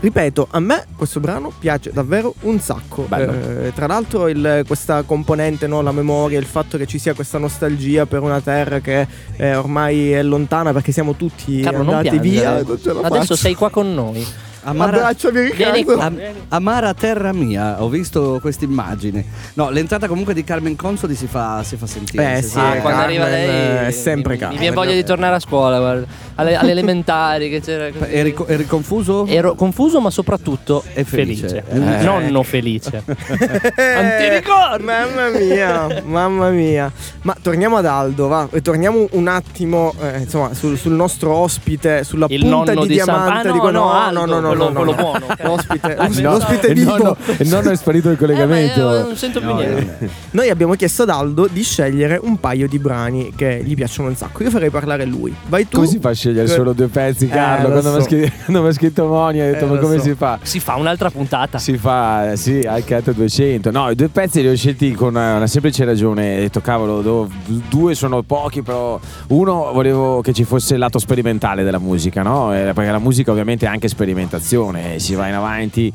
[0.00, 3.06] Ripeto, a me questo brano piace davvero un sacco.
[3.16, 7.38] Eh, tra l'altro il- questa componente, no, la memoria, il fatto che ci sia questa
[7.38, 12.56] nostalgia per una terra che eh, ormai è lontana perché siamo tutti Carlo, andati via.
[12.56, 13.36] Adesso faccio.
[13.36, 14.26] sei qua con noi.
[14.64, 15.98] Amara, Abbracciami Riccardo.
[16.00, 19.24] Am- amara terra mia, ho visto questa immagine.
[19.54, 22.38] No, l'entrata comunque di Carmen Consoli si fa, si fa sentire.
[22.38, 24.56] Eh, si sì, Ah, quando Carmen, arriva lei è sempre Carmen.
[24.56, 26.06] Mi viene voglia di tornare a scuola, guarda.
[26.36, 28.10] Alle, alle elementari che c'era così.
[28.12, 29.26] Eri, eri confuso?
[29.26, 31.46] Ero confuso ma soprattutto E felice.
[31.48, 31.64] felice.
[31.68, 31.78] Eh.
[31.78, 33.02] Un nonno felice.
[33.76, 34.84] Anti-ricordi!
[34.84, 36.90] Mamma mia, mamma mia.
[37.22, 38.48] Ma torniamo ad Aldo, va.
[38.50, 42.94] E torniamo un attimo eh, insomma, sul, sul nostro ospite, sulla Il punta nonno di,
[42.94, 45.02] di San- diamante Ah, di no, no, Aldo, no, no, quello- no, no, quello no.
[45.02, 45.42] buono, ok.
[45.44, 46.96] L'ospite, Ah, l'ospite vivo.
[46.96, 48.80] nonno, il nonno è sparito il Eh, collegamento.
[48.80, 49.96] io non sento più No, niente.
[50.00, 54.08] eh, Noi abbiamo chiesto ad Aldo di scegliere un paio di brani che gli piacciono
[54.08, 54.42] un sacco.
[54.42, 55.34] Io farei parlare lui.
[55.48, 55.76] Vai tu.
[55.76, 57.68] Come si fa a scegliere solo due pezzi, Carlo?
[57.68, 58.52] Eh, quando mi ha so.
[58.62, 60.02] mi ha scritto Moni, ha detto: Eh, Ma come so.
[60.04, 60.38] si fa?
[60.42, 61.58] Si fa un'altra puntata.
[61.58, 63.70] Si fa, eh, sì, al Cat 200.
[63.70, 66.36] No, i due pezzi li ho scelti con una, una semplice ragione.
[66.36, 67.30] Ho detto, cavolo, do-
[67.68, 68.98] due sono pochi, però
[69.28, 72.54] uno volevo che ci fosse il lato sperimentale della musica, no?
[72.54, 75.92] Eh, Perché la musica ovviamente è anche sperimentazione, si va in avanti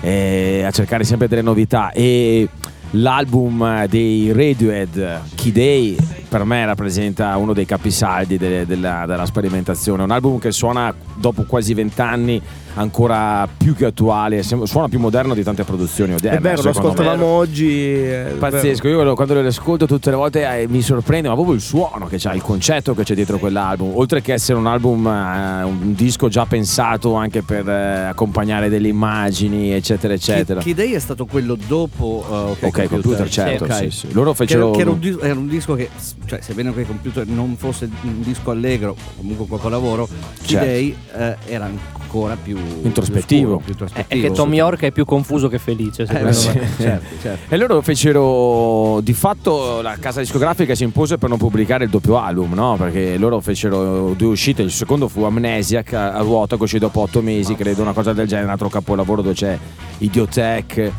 [0.00, 1.92] eh, a cercare sempre delle novità.
[1.92, 2.48] E
[2.92, 5.96] l'album dei Radiohead, Key Day,
[6.28, 10.02] per me rappresenta uno dei capisaldi de- della, della sperimentazione.
[10.02, 12.40] Un album che suona dopo quasi vent'anni
[12.74, 16.38] ancora più che attuale, suona più moderno di tante produzioni odierne.
[16.38, 16.70] È vero, lo me.
[16.70, 18.04] ascoltavamo oggi.
[18.38, 22.06] Pazzesco, io quando lo ascolto tutte le volte eh, mi sorprende, ma proprio il suono
[22.06, 25.94] che c'ha, il concetto che c'è dietro quell'album, oltre che essere un album, eh, un
[25.94, 30.60] disco già pensato anche per eh, accompagnare delle immagini, eccetera, eccetera.
[30.60, 33.64] Key Day è stato quello dopo uh, Ok, computer, certo.
[33.64, 33.74] ok.
[33.74, 34.12] sì, sì.
[34.12, 34.70] Loro Che, fecero.
[34.70, 35.88] che era, un dis- era un disco che,
[36.26, 40.08] cioè, sebbene ok computer non fosse un disco allegro, comunque un capolavoro,
[40.42, 40.66] Certo.
[40.66, 43.56] Eh, era ancora più più, scuro, Introspettivo.
[43.58, 44.28] più È, è introspettivo.
[44.28, 47.54] che Tom York è più confuso che felice, Eh, sì, certo, certo.
[47.54, 52.18] E loro fecero di fatto la casa discografica si impose per non pubblicare il doppio
[52.18, 52.76] album, no?
[52.78, 57.00] Perché loro fecero due uscite, il secondo fu Amnesiac a, a ruota che uscì dopo
[57.00, 59.58] otto mesi, credo, una cosa del genere, un altro capolavoro dove c'è
[59.98, 60.92] Idiotech.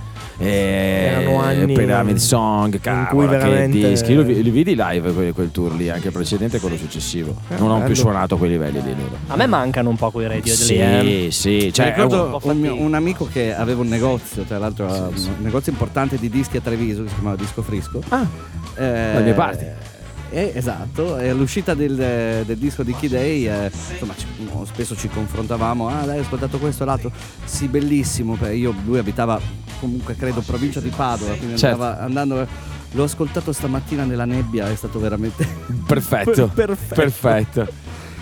[0.47, 4.15] Erano anni Pyramid Song, in cavolo, cui che veramente- dischi.
[4.23, 7.35] Li, li vidi live quel, quel tour lì, anche precedente e quello successivo.
[7.49, 9.17] Eh, non ho più suonato a quei livelli lì loro.
[9.27, 12.93] A me mancano un po' quei radio Sì, degli sì, Cioè, ricordo un- un, un
[12.93, 17.03] amico che aveva un negozio, tra l'altro aveva un negozio importante di dischi a Treviso
[17.03, 18.01] che si chiamava Disco Frisco.
[18.09, 18.25] Ah,
[18.75, 19.65] Eh, dalle mie parti.
[20.32, 24.95] Eh, esatto, e all'uscita del, del disco di Key Day, eh, insomma, ci- no, spesso
[24.95, 25.88] ci confrontavamo.
[25.89, 27.11] Ah, dai, ho ascoltato questo, l'altro.
[27.43, 28.38] Sì, bellissimo.
[28.51, 29.39] Io, lui abitava
[29.79, 31.34] comunque, credo, provincia di Padova.
[31.36, 31.82] Quindi Certo.
[31.84, 32.47] andava, andando.
[32.93, 35.47] L'ho ascoltato stamattina nella nebbia, è stato veramente.
[35.86, 36.95] Perfetto, Perfetto.
[36.95, 37.67] perfetto.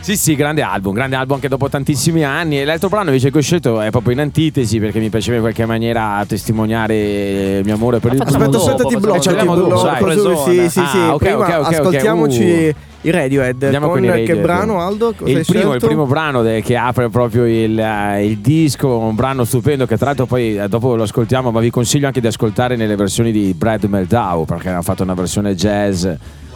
[0.01, 2.59] Sì, sì, grande album, grande album anche dopo tantissimi anni.
[2.59, 5.41] E l'altro brano invece che ho scelto è proprio in antitesi perché mi piaceva in
[5.41, 9.19] qualche maniera testimoniare il mio amore per il facciamo Aspetta, aspetta, ti blocco.
[9.19, 9.37] dopo.
[9.37, 10.37] ti blocco su- Sorpresona.
[10.37, 10.97] Sì, sì, sì.
[10.97, 11.73] Ah, ok, Prima ok, ok, ok.
[11.73, 13.07] ascoltiamoci Uh.
[13.07, 13.61] i Radiohead.
[13.63, 14.41] Andiamo con con i che Radiohead.
[14.41, 15.13] brano, Aldo?
[15.25, 19.43] Il primo, il primo brano de- che apre proprio il, eh, il disco, un brano
[19.43, 22.75] stupendo che tra l'altro poi eh, dopo lo ascoltiamo, ma vi consiglio anche di ascoltare
[22.75, 26.07] nelle versioni di Brad Meldau perché hanno fatto una versione jazz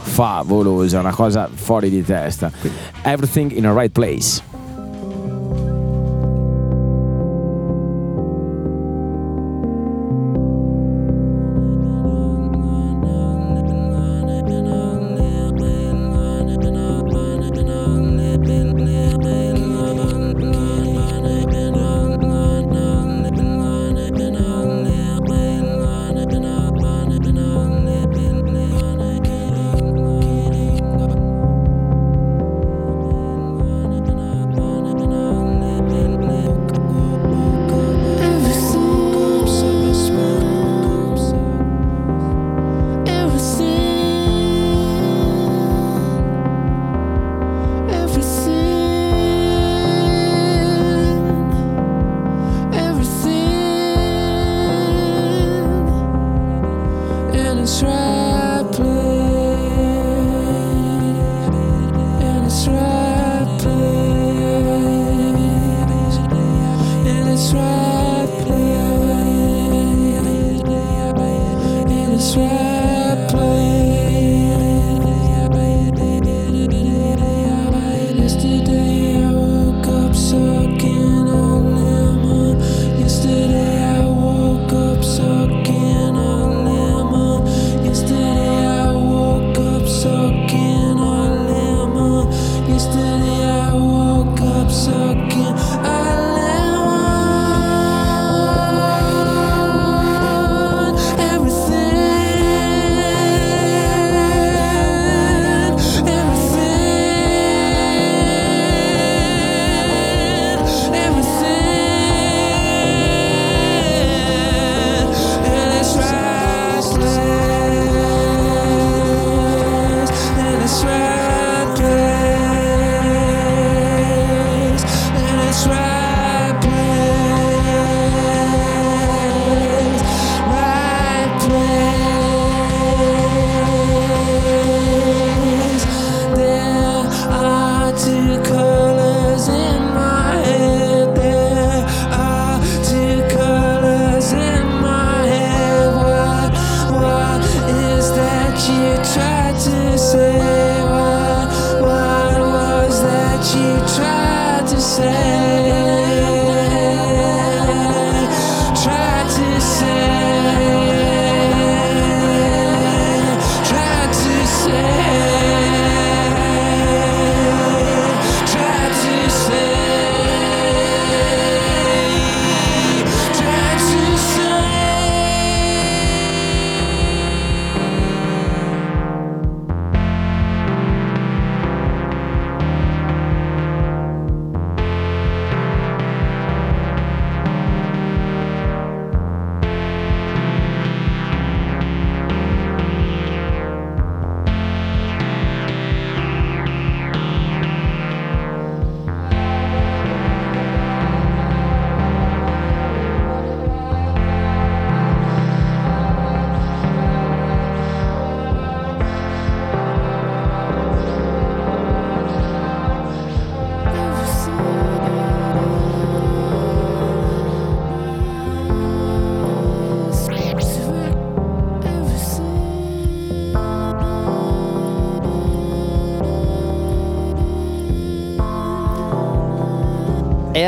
[0.04, 2.52] favolosa, una cosa fuori di testa.
[3.04, 4.53] Everything in a right place.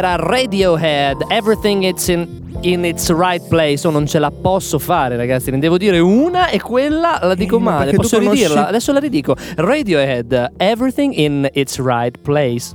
[0.05, 2.27] Era Radiohead, Everything It's in,
[2.61, 3.87] in its right place.
[3.87, 5.49] O non ce la posso fare, ragazzi.
[5.49, 7.93] Ne devo dire una e quella la dico Eh, ma male.
[7.93, 8.67] Posso conosci- ridirla?
[8.67, 9.35] Adesso la ridico.
[9.55, 12.71] Radiohead, Everything in its right place.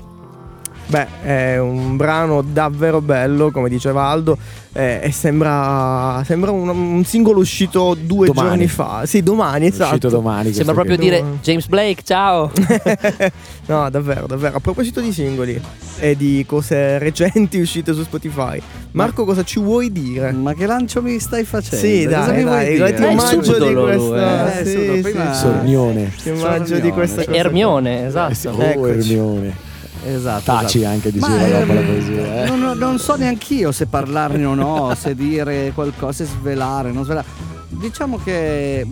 [0.87, 4.37] Beh, è un brano davvero bello, come diceva Aldo,
[4.73, 8.49] eh, e sembra, sembra un, un singolo uscito due Domani.
[8.49, 9.03] giorni fa.
[9.05, 9.89] Sì, domani, esatto.
[9.89, 10.53] Uscito domani.
[10.53, 11.05] Sembra proprio qui.
[11.09, 12.51] dire James Blake, ciao.
[13.67, 14.57] no, davvero, davvero.
[14.57, 15.61] A proposito di singoli
[15.99, 18.61] e di cose recenti uscite su Spotify,
[18.93, 20.33] Marco, cosa ci vuoi dire?
[20.33, 21.85] Ma che lancio mi stai facendo?
[21.85, 22.95] Sì, Cosa dai, mi vuoi dai, dire?
[22.95, 24.61] ti Dai, omaggio di questa.
[24.61, 24.65] eh.
[24.65, 25.19] sì, Eh, sì, sì.
[25.35, 26.13] Sornione.
[26.23, 27.37] Ti omaggio di questa cosa.
[27.37, 28.51] Ermione, esatto.
[28.51, 28.91] Oh, Eccoci.
[29.13, 29.69] Ermione.
[30.07, 30.45] Esatto.
[30.45, 30.93] Taci esatto.
[30.95, 32.45] anche Ma, diceva dopo la ehm, poesia.
[32.45, 32.49] eh.
[32.57, 37.49] Non, non so neanch'io se parlarne o no, se dire qualcosa, se svelare, non svelare.
[37.73, 38.85] Diciamo che è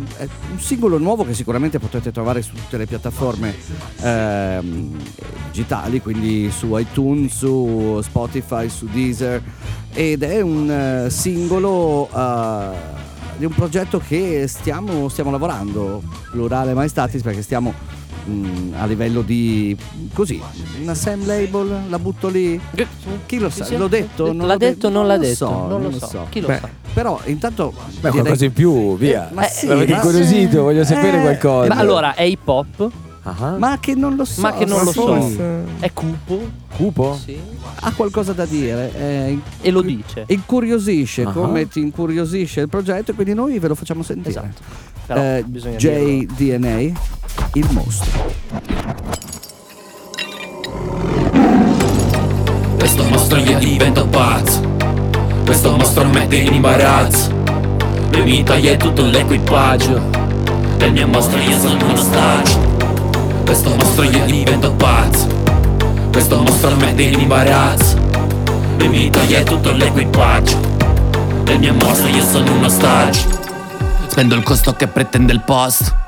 [0.51, 3.55] un singolo nuovo che sicuramente potete trovare su tutte le piattaforme
[4.01, 4.97] ehm,
[5.51, 9.43] digitali, quindi su iTunes, su Spotify, su Deezer
[9.93, 10.71] ed è un
[11.07, 12.97] eh, singolo eh,
[13.37, 17.75] di un progetto che stiamo, stiamo lavorando, plurale maestatis perché stiamo
[18.29, 19.77] mm, a livello di
[20.13, 20.41] così,
[20.83, 22.61] una Sam Label, la butto lì.
[23.27, 23.65] Chi lo sa?
[23.65, 23.77] Sì, sì.
[23.79, 24.33] L'ho detto?
[24.33, 25.35] Non l'ha detto, non l'ha lo detto.
[25.35, 26.27] so, non lo so.
[26.29, 26.69] Chi lo Beh, sa?
[26.93, 29.31] Però intanto Beh, direi- qualcosa in più, via.
[29.33, 31.69] ma Eh, sì, ma- incuriosito, voglio sapere eh, qualcosa.
[31.75, 32.91] Ma allora, è hip hop?
[33.25, 34.41] Ah, ma che non lo so.
[34.41, 35.15] Ma che non lo so.
[35.81, 36.41] È cupo?
[36.75, 37.19] Cupo?
[37.23, 37.39] Sì.
[37.81, 38.91] Ha qualcosa da dire.
[38.97, 40.25] eh, E lo dice.
[40.29, 41.33] incuriosisce Ah.
[41.33, 44.31] come ti incuriosisce il progetto e quindi noi ve lo facciamo sentire.
[44.31, 44.63] Esatto.
[45.07, 45.45] Però Eh.
[45.77, 46.99] JDNA,
[47.55, 48.33] il mostro.
[52.79, 54.61] Questo mostro io divento pazzo.
[55.45, 57.31] Questo mostro mette in imbarazzo.
[58.13, 60.01] Lui mi toglie tutto l'equipaggio.
[60.77, 62.59] Del mio mostro io sono un ostaggio.
[63.45, 65.27] Questo mostro io divento pazzo.
[66.13, 67.97] Questo mostro mette in imbarazzo.
[68.79, 70.57] Lui mi toglie tutto l'equipaggio.
[71.45, 73.21] Del mio mostro io sono un ostaggio.
[74.07, 76.07] Spendo il costo che pretende il posto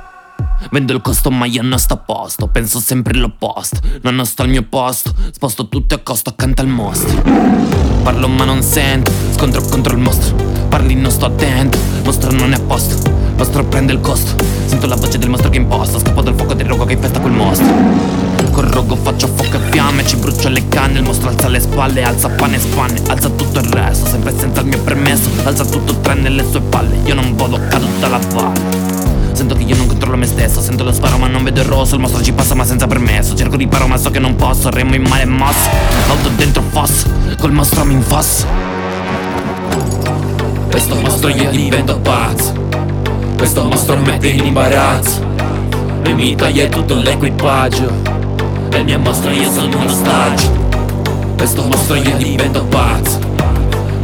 [0.70, 2.46] Vendo il costo ma io non sto a posto.
[2.48, 3.80] Penso sempre l'opposto.
[4.02, 5.12] Non sto al mio posto.
[5.32, 7.22] Sposto tutto a costo accanto al mostro.
[8.02, 9.10] Parlo ma non sento.
[9.32, 10.36] Scontro contro il mostro.
[10.68, 11.78] Parli non sto attento.
[12.04, 13.10] Mostro non è a posto.
[13.36, 14.44] Mostro prende il costo.
[14.66, 15.98] Sento la voce del mostro che imposta.
[15.98, 18.18] Scappo dal fuoco del rogo che infesta quel mostro.
[18.52, 20.06] Col rogo faccio fuoco e fiamme.
[20.06, 20.98] Ci brucio le canne.
[20.98, 23.00] Il mostro alza le spalle Alza pane e spanne.
[23.08, 25.30] Alza tutto il resto Sempre senza il mio permesso.
[25.44, 26.96] Alza tutto tranne le sue palle.
[27.04, 28.89] Io non vado caduto dalla valle
[29.40, 31.94] Sento che io non controllo me stesso Sento lo sparo ma non vedo il rosso
[31.94, 34.94] Il mostro ci passa ma senza permesso Cerco riparo ma so che non posso Remo
[34.94, 35.66] in mare mosso
[36.08, 38.46] L'auto dentro fosso Col mostro mi infosso.
[40.68, 42.52] Questo mostro io divento pazzo
[43.38, 45.26] Questo mostro mette in imbarazzo
[46.02, 47.90] E mi toglie tutto l'equipaggio
[48.72, 50.50] E il mio mostro io sono un ostaggio.
[51.38, 53.18] Questo mostro io divento pazzo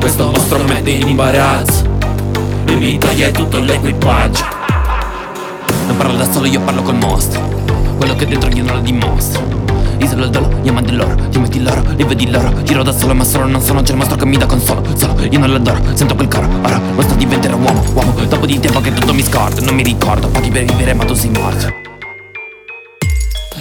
[0.00, 1.84] Questo mostro mette in imbarazzo
[2.64, 4.55] E mi toglie tutto l'equipaggio
[5.96, 7.40] Non parlo da solo, io parlo col mostro.
[7.96, 9.42] Quello che dentro io non lo dimostro
[9.98, 12.62] Isolo il dolo, mando loro Ti metti loro, li vedi loro.
[12.64, 14.84] Giro da solo ma solo non sono C'è il mostro che mi dà consolo.
[14.94, 16.50] Solo, io non l'adoro Sento quel coro.
[16.62, 20.28] Ora, basta diventare uomo Uomo, dopo di tempo che tutto mi scordo Non mi ricordo,
[20.28, 21.72] paghi per vivere ma tu sei morto.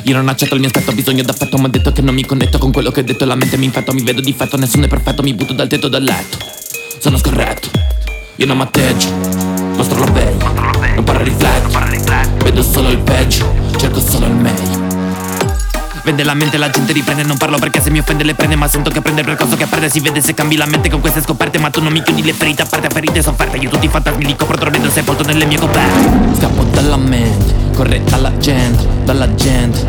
[0.04, 1.58] Io non accetto il mio aspetto, ho bisogno d'affetto.
[1.58, 3.24] Mi ha detto che non mi connetto con quello che ho detto.
[3.24, 6.04] La mente mi infetto, mi vedo difetto Nessuno è perfetto, mi butto dal tetto del
[6.04, 6.38] letto.
[7.00, 7.70] Sono scorretto,
[8.36, 9.08] io non matteggio
[9.76, 10.65] Mostro lo veglio,
[10.96, 11.70] non parlo rifletto
[12.44, 14.84] Vedo solo il peggio, cerco solo il meglio.
[16.04, 18.68] Vende la mente, la gente riprende Non parlo perché se mi offende le prende Ma
[18.68, 19.90] sento che prende il percorso che perde.
[19.90, 22.34] Si vede se cambi la mente con queste scoperte Ma tu non mi chiudi le
[22.34, 23.58] ferite a parte ferite sofferte.
[23.58, 26.38] Io tutti i fantasmi li copro dormendo sepolto nelle mie coperte.
[26.38, 29.86] Scappo dalla mente, corre dalla gente Dalla gente,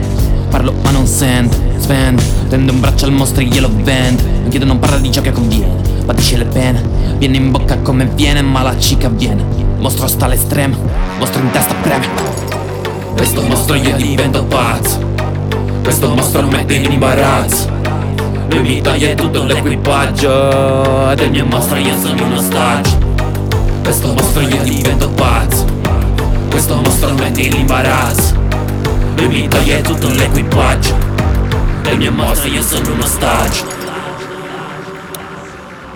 [0.49, 4.23] parlo ma non sento Spend, tendo un braccio al mostro e glielo vendo.
[4.23, 6.83] Non chiedo non parla di ciò che conviene Patisce le pene,
[7.19, 9.45] viene in bocca come viene Ma la cica viene,
[9.79, 10.77] mostro sta all'estremo
[11.19, 12.09] Mostro in testa preme.
[13.15, 14.99] Questo mostro io divento pazzo.
[15.83, 17.71] Questo mostro mette in imbarazzo.
[18.51, 21.15] Lui mi toglie tutto l'equipaggio.
[21.15, 22.99] Del mio mostro io sono un ostaggio.
[23.83, 25.65] Questo mostro io divento pazzo.
[26.51, 28.35] Questo mostro mette in imbarazzo.
[29.17, 30.95] Lui mi toglie tutto l'equipaggio.
[31.83, 33.86] Del mio mostro io sono un ostaggio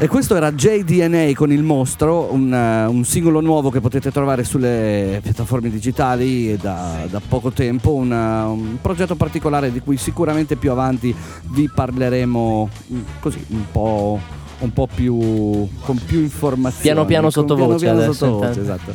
[0.03, 4.45] E questo era JDNA con il mostro, un, eh, un singolo nuovo che potete trovare
[4.45, 10.57] sulle piattaforme digitali da, da poco tempo, un, eh, un progetto particolare di cui sicuramente
[10.57, 11.15] più avanti
[11.51, 14.19] vi parleremo mm, così un po',
[14.61, 16.83] un po' più con più informazioni.
[16.83, 18.95] Piano piano sottovoce piano piano adesso, sottovoce, esatto.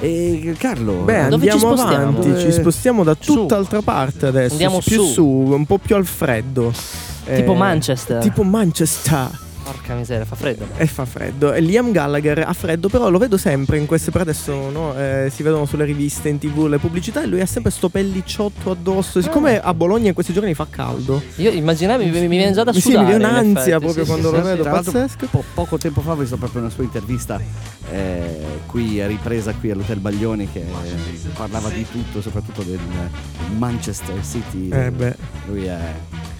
[0.00, 2.08] E Carlo, Beh, Dove ci andiamo spostiamo?
[2.08, 3.32] avanti, Dove- ci spostiamo da Su.
[3.34, 4.52] tutt'altra parte adesso.
[4.52, 5.12] Andiamo più su.
[5.12, 6.70] su, un po' più al freddo.
[7.24, 8.20] Tipo Eh, Manchester.
[8.20, 9.30] Tipo Manchester.
[9.64, 10.66] Porca miseria, fa freddo.
[10.76, 11.52] E fa freddo.
[11.52, 14.10] E Liam Gallagher ha freddo, però lo vedo sempre in queste.
[14.10, 17.22] Per adesso no, eh, si vedono sulle riviste, in tv, le pubblicità.
[17.22, 19.22] E lui ha sempre sto pellicciotto addosso.
[19.22, 21.22] Siccome a Bologna in questi giorni fa caldo.
[21.36, 23.04] Io immaginavo, mi, mi viene già da Sì, sudare.
[23.04, 24.48] mi viene un'ansia proprio sì, quando sì, lo sì.
[24.48, 24.62] vedo.
[24.64, 25.26] Pazzesco.
[25.30, 27.40] po- poco tempo fa ho visto proprio una sua intervista
[27.90, 32.78] eh, qui ripresa qui all'Hotel Baglioni che eh, parlava di tutto, soprattutto del
[33.56, 34.68] Manchester City.
[34.70, 35.16] Eh beh.
[35.46, 35.78] Lui è,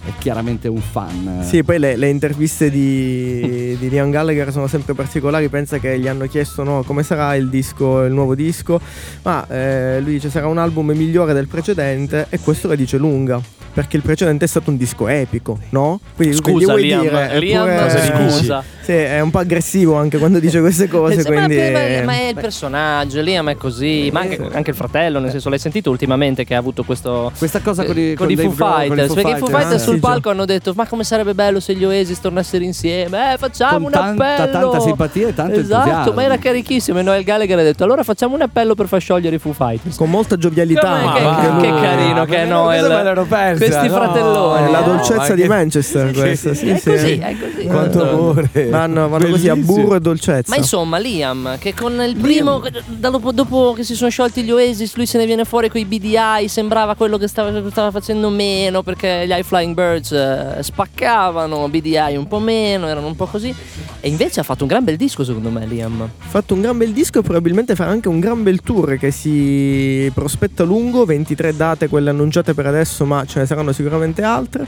[0.07, 1.41] è chiaramente un fan.
[1.43, 5.49] Sì, poi le, le interviste di, di Liam Gallagher sono sempre particolari.
[5.49, 8.81] Pensa che gli hanno chiesto no, come sarà il disco, il nuovo disco.
[9.23, 13.41] Ma eh, lui dice sarà un album migliore del precedente e questo la dice lunga.
[13.75, 15.99] Perché il precedente è stato un disco epico, no?
[16.15, 17.41] Quindi Scusa, vuoi Liam, dire?
[17.41, 18.63] Liam, Eppure- scusa.
[18.81, 21.15] Sì, è un po' aggressivo anche quando dice queste cose.
[21.17, 21.71] Eh, sì, ma- quindi...
[21.73, 25.49] ma, ma è il personaggio, Liam è così, ma anche, anche il fratello, nel senso
[25.49, 28.53] l'hai sentito ultimamente che ha avuto questo Questa cosa con i, con i Foo con
[28.53, 29.63] i Fighters, perché i Foo Fighters.
[29.63, 32.65] Fighters Ah, sul sì, palco hanno detto "Ma come sarebbe bello se gli Oasis tornassero
[32.65, 33.33] insieme?
[33.35, 34.51] Eh, facciamo Con un tanta, appello".
[34.71, 36.13] tanta simpatia e tanto Esatto, entusiasmo.
[36.13, 39.37] ma era carichissimo e Noel Gallagher ha detto "Allora facciamo un appello per far sciogliere
[39.37, 39.97] i Foo Fighters".
[39.97, 41.01] Con molta giovialità.
[41.01, 43.27] Com'è che, anche che carino che è Ma me l'ero Noel.
[43.27, 43.65] persa?
[43.65, 44.67] Questi No, fratelloni.
[44.67, 46.91] È la dolcezza anche- di Manchester questa, sì, È sì.
[46.91, 47.67] così, è così.
[47.67, 48.51] Quanto amore.
[48.69, 50.51] Vanno, vanno così a burro e dolcezza.
[50.51, 54.51] Ma insomma, Liam, che con il primo, da dopo, dopo che si sono sciolti gli
[54.51, 58.29] Oasis, lui se ne viene fuori con i BDI, sembrava quello che stava, stava facendo
[58.31, 63.27] meno perché gli High Flying Birds eh, spaccavano, BDI un po' meno, erano un po'
[63.27, 63.55] così.
[64.01, 66.01] E invece ha fatto un gran bel disco secondo me, Liam.
[66.03, 69.11] Ha fatto un gran bel disco e probabilmente farà anche un gran bel tour che
[69.11, 74.67] si prospetta lungo, 23 date quelle annunciate per adesso, ma ce ne saranno sicuramente altre.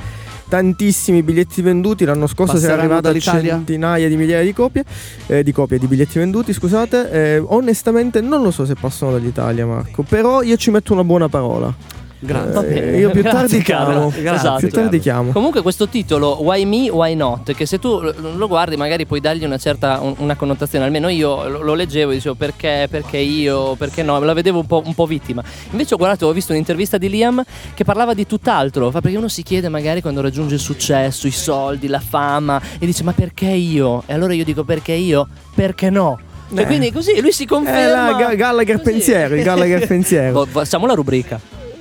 [0.49, 4.85] Tantissimi biglietti venduti, l'anno scorso si è arrivato a centinaia di migliaia di copie,
[5.27, 7.11] eh, di copie di biglietti venduti, scusate.
[7.11, 11.29] Eh, onestamente non lo so se passano dall'Italia, Marco, però io ci metto una buona
[11.29, 11.96] parola.
[12.19, 12.53] Grazie.
[12.53, 12.93] Va bene.
[12.93, 14.13] Eh, io più Grazie, tardi chiamo.
[14.17, 14.59] Esatto.
[14.59, 15.33] più tardi chiamo.
[15.33, 19.45] Comunque questo titolo Why Me, Why Not Che se tu lo guardi magari puoi dargli
[19.45, 23.75] una certa un- una connotazione Almeno io lo, lo leggevo e dicevo perché, perché io,
[23.75, 25.43] perché no Me la vedevo un po', un po' vittima
[25.73, 27.43] Invece ho guardato, ho visto un'intervista di Liam
[27.75, 31.31] Che parlava di tutt'altro Fa perché uno si chiede magari quando raggiunge il successo I
[31.33, 34.03] soldi, la fama E dice ma perché io?
[34.07, 35.29] E allora io dico perché io?
[35.55, 36.19] Perché no?
[36.55, 36.65] E Eh.
[36.67, 38.91] quindi così lui si Eh, conferma la Ga- Gallagher così.
[38.91, 40.33] pensiero, il Gallagher pensiero.
[40.33, 41.39] Boh, Facciamo la rubrica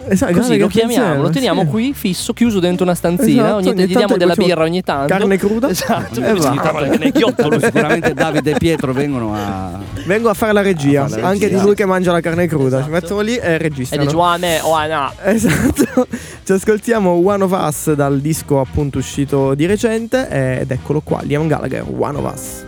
[0.08, 1.68] Esatto, Così lo chiamiamo, lo teniamo sì.
[1.68, 3.44] qui fisso, chiuso dentro una stanzina.
[3.44, 5.08] Esatto, ogni, ogni gli diamo della birra ogni tanto.
[5.08, 5.70] carne cruda.
[5.70, 6.20] Esatto.
[6.22, 6.50] E va.
[6.50, 7.60] ogni tanto che ne ghiottolo.
[7.60, 9.80] Sicuramente Davide e Pietro vengono a.
[10.06, 11.58] Vengo a fare la regia, fare la anche regia.
[11.58, 12.84] di lui che mangia la carne cruda.
[12.84, 14.24] Ci mettono lì e E registrano.
[14.24, 15.12] a me, oh, a no.
[15.24, 16.08] Esatto,
[16.44, 20.28] ci ascoltiamo One of Us dal disco appunto uscito di recente
[20.60, 22.64] ed eccolo qua, Liam Gallagher, One of Us.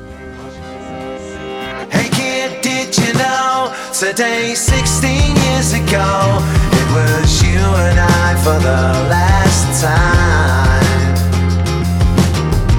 [1.90, 6.42] Hey kid, did you know today, 16 years ago,
[6.94, 8.82] was you and I for the
[9.14, 11.16] last time?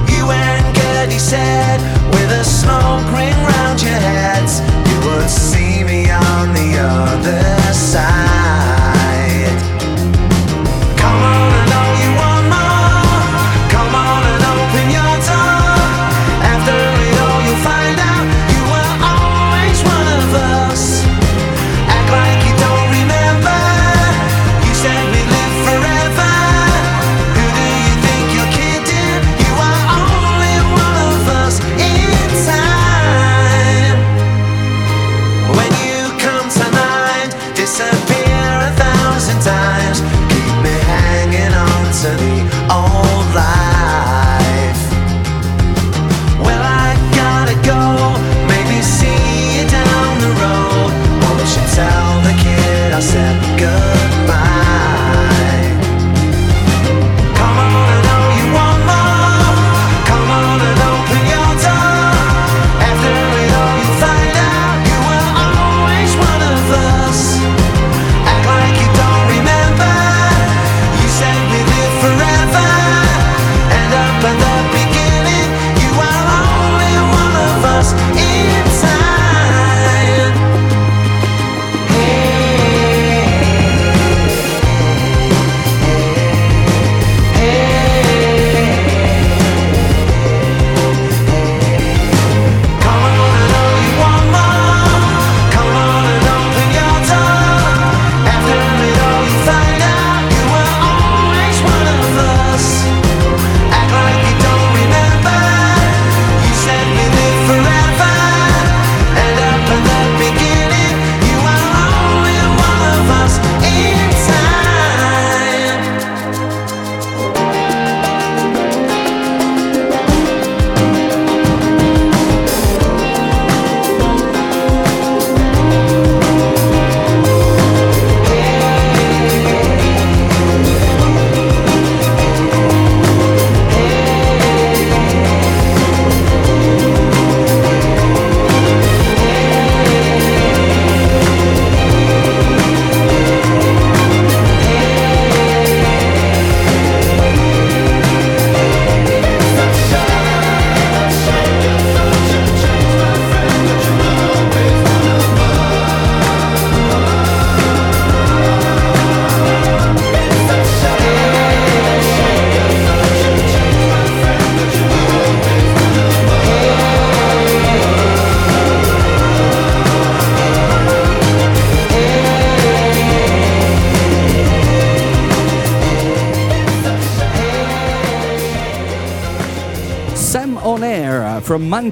[0.07, 1.79] You and Gertie said,
[2.13, 8.48] with a smoke ring round your heads, you would see me on the other side.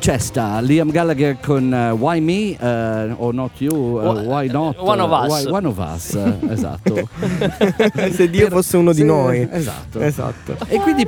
[0.07, 5.01] Manchester, Liam Gallagher con eh, Why Me eh, or Not You, Wha- Why Not One
[5.01, 5.43] of Us.
[5.43, 6.15] Why- one of Us,
[6.49, 7.09] esatto.
[8.15, 9.45] Se Dio fosse uno di Sì, noi.
[9.51, 9.99] Esatto.
[9.99, 10.55] Esatto.
[10.69, 11.05] E quindi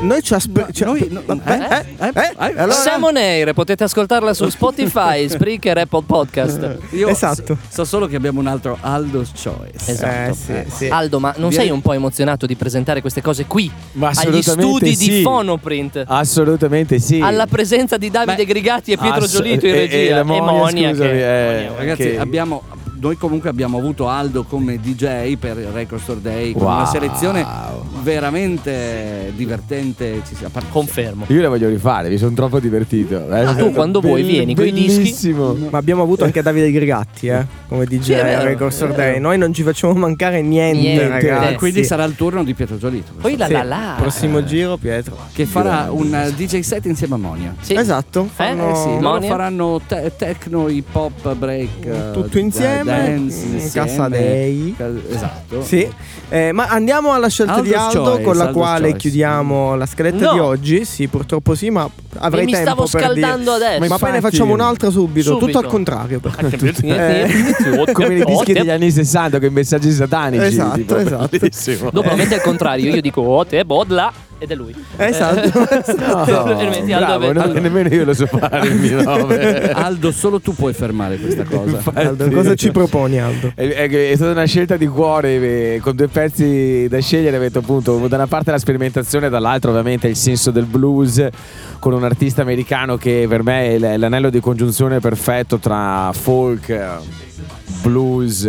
[0.00, 0.94] Noi ci aspettiamo.
[1.10, 6.78] no, eh, eh, eh, eh, allora- Simon Air, potete ascoltarla su Spotify, Spreaker, Apple Podcast.
[6.92, 7.54] io Esatto.
[7.54, 9.90] so, so solo che abbiamo un altro Aldo's Choice.
[9.92, 10.30] Esatto.
[10.30, 10.88] Eh, sì, sì.
[10.88, 13.70] Aldo, ma non Vieni- sei un po' emozionato di presentare queste cose qui?
[13.92, 15.22] Ma agli studi di sì.
[15.22, 16.02] Fonoprint?
[16.06, 17.20] Assolutamente sì.
[17.20, 19.96] Alla presenza di Davide Beh, Grigatti e Pietro Ass- Giolito in e- regia.
[19.96, 22.62] e la Monia, Monia scusami, che- eh, Ragazzi, che- abbiamo,
[23.00, 26.86] noi comunque abbiamo avuto Aldo come DJ per il Record Store Day con una Wow.
[26.86, 27.46] selezione
[28.02, 30.22] veramente divertente.
[30.70, 31.24] Confermo.
[31.28, 33.28] Io le voglio rifare, mi sono troppo divertito.
[33.34, 34.98] Eh, Ah, tu quando vuoi vieni coi dischi.
[34.98, 35.54] Bellissimo.
[35.70, 38.94] Ma abbiamo avuto anche Davide Grigatti, eh, come DJ Sì, vero, Record Store.
[38.94, 39.20] Day.
[39.20, 41.52] Noi non ci facciamo mancare niente, Niente, ragazzi.
[41.52, 43.12] eh, Quindi sarà il turno di Pietro Giolito.
[43.20, 43.94] Poi la Sì, la la.
[43.98, 45.16] Prossimo giro, Pietro.
[45.32, 47.54] che farà un eh, DJ set insieme a Monia.
[47.60, 47.74] Sì.
[47.74, 48.28] Esatto.
[48.32, 53.70] fanno- Eh sì, faranno te- techno, hip hop, break, eh, Tutto insieme, dance.
[53.72, 54.74] Casa Dei.
[55.10, 55.62] Esatto.
[55.62, 55.88] Sì,
[56.30, 58.96] Eh, ma andiamo alla scelta di Aldo's Aldo Choice, con la Aldo's quale Choice.
[58.98, 60.32] chiudiamo la scaletta No.
[60.34, 60.84] di oggi.
[60.84, 63.26] Sì, purtroppo sì, ma avrei E mi tempo stavo per dire.
[63.26, 63.88] scaldando adesso.
[63.88, 65.46] Ma poi ne facciamo un'altra subito, Subito.
[65.46, 66.20] tutto al contrario.
[66.82, 67.26] Eh,
[67.92, 70.44] come nei dischi degli anni 60 con i messaggi satanici.
[70.44, 71.90] Esatto, tipo, esatto.
[71.90, 74.74] Dopo metti al contrario, io dico oh, te bodla ed è lui.
[74.96, 75.36] Esatto.
[75.98, 76.24] No,
[76.60, 79.70] E bravo, non- nemmeno io lo so fare il mio nome.
[79.72, 81.80] Aldo, solo tu puoi fermare questa cosa.
[81.94, 83.52] Aldo, cosa ci proponi Aldo?
[83.54, 87.36] È, è- è stata una scelta di cuore eh, con due pezzi da scegliere.
[87.36, 91.26] Avete appunto da una parte la sperimentazione, dall'altra ovviamente il senso del blues
[91.78, 96.86] con un artista americano che per me è l'anello di congiunzione perfetto tra folk, eh,
[97.82, 98.48] blues.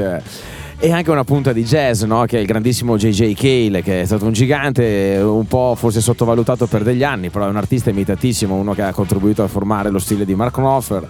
[0.82, 2.24] E anche una punta di jazz, no?
[2.24, 6.68] che è il grandissimo JJ Cale, che è stato un gigante, un po' forse sottovalutato
[6.68, 10.00] per degli anni, però è un artista imitatissimo, uno che ha contribuito a formare lo
[10.00, 11.06] stile di Mark Knopfler,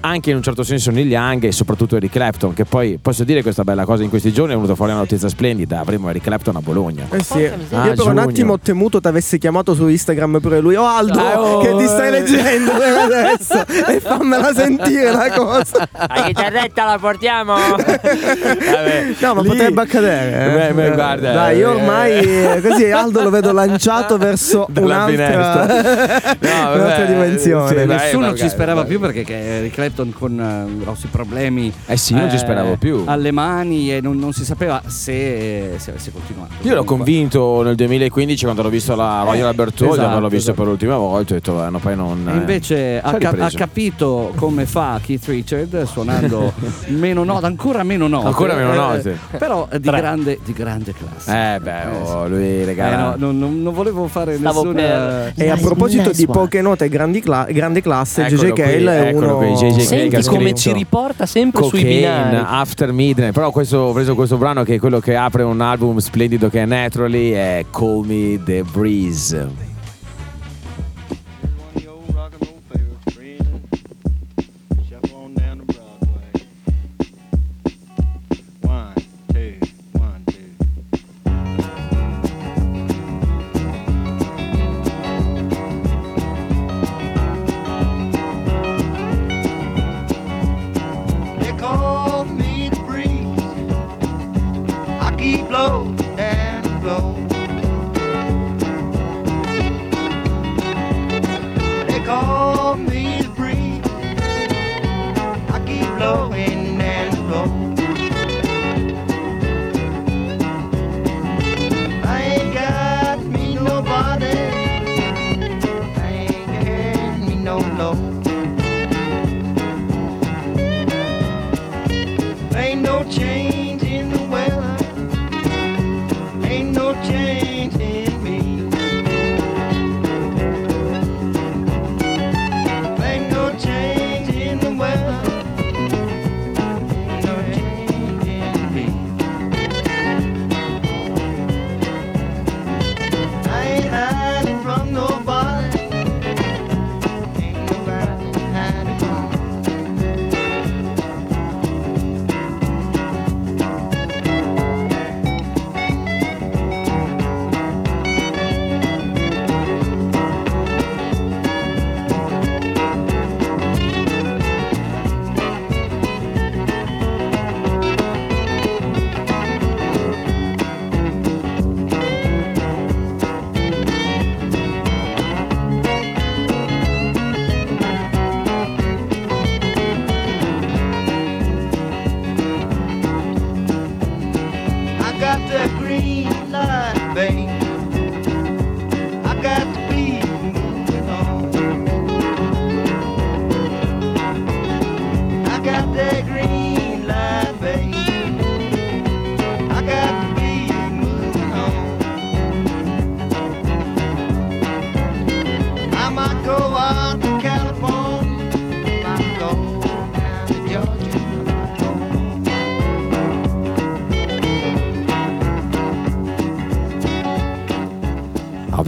[0.00, 3.42] anche in un certo senso Neil Young e soprattutto Eric Clapton, che poi posso dire
[3.42, 6.56] questa bella cosa in questi giorni è venuta fuori una notizia splendida, avremo Eric Clapton
[6.56, 7.06] a Bologna.
[7.10, 7.44] Eh sì.
[7.72, 10.74] Ah, Io per un attimo ho temuto ti avessi chiamato su Instagram pure lui.
[10.76, 12.10] Oh Aldo, oh, che ti stai eh.
[12.10, 13.64] leggendo adesso?
[13.86, 15.88] e fammela sentire la cosa.
[15.92, 17.54] La chitarretta la portiamo.
[17.54, 20.44] Vabbè, No, ma lì- potrebbe accadere.
[20.46, 20.54] eh.
[20.68, 25.04] Beh, beh, guarda, Dai, io eh, ormai eh, così Aldo lo vedo lanciato verso Dalla
[25.04, 25.68] un'altra.
[26.40, 27.68] No, un'altra vabbè, dimensione.
[27.68, 28.88] sì, dai, Nessuno magari, ci sperava dai.
[28.88, 33.02] più perché che Eric Clapton con eh, grossi problemi Eh sì, non ci speravo più.
[33.06, 36.52] alle mani e non, non si sapeva se, se avesse continuato.
[36.62, 40.28] Io l'ho convinto nel 2015 quando l'ho visto alla Royal Albert Hall, esatto, quando l'ho
[40.28, 40.56] visto esatto.
[40.62, 42.28] per l'ultima volta, ho detto, eh, no, poi non...
[42.28, 46.52] E invece ha, ci ha capito come fa Keith Richard suonando
[46.88, 48.26] meno note, ancora meno note.
[48.26, 49.18] Ancora meno Eh, note.
[49.38, 49.96] però eh, di Tre.
[50.00, 51.54] grande, di grande classe.
[51.54, 52.96] Eh beh, Eh, oh, lui Eh, regala...
[52.96, 55.32] no, non, non- non volevo fare Stavo nessuna...
[55.34, 59.12] E a proposito di poche note e grandi cla- grande classe, Eccolo JJ Cale è
[59.12, 62.46] uno qui, Che Senti come ci riporta sempre sui Cocaine, binari.
[62.46, 63.32] After Midnight.
[63.32, 66.62] Però questo, ho preso questo brano che è quello che apre un album splendido che
[66.62, 69.69] è Naturally è Call Me The Breeze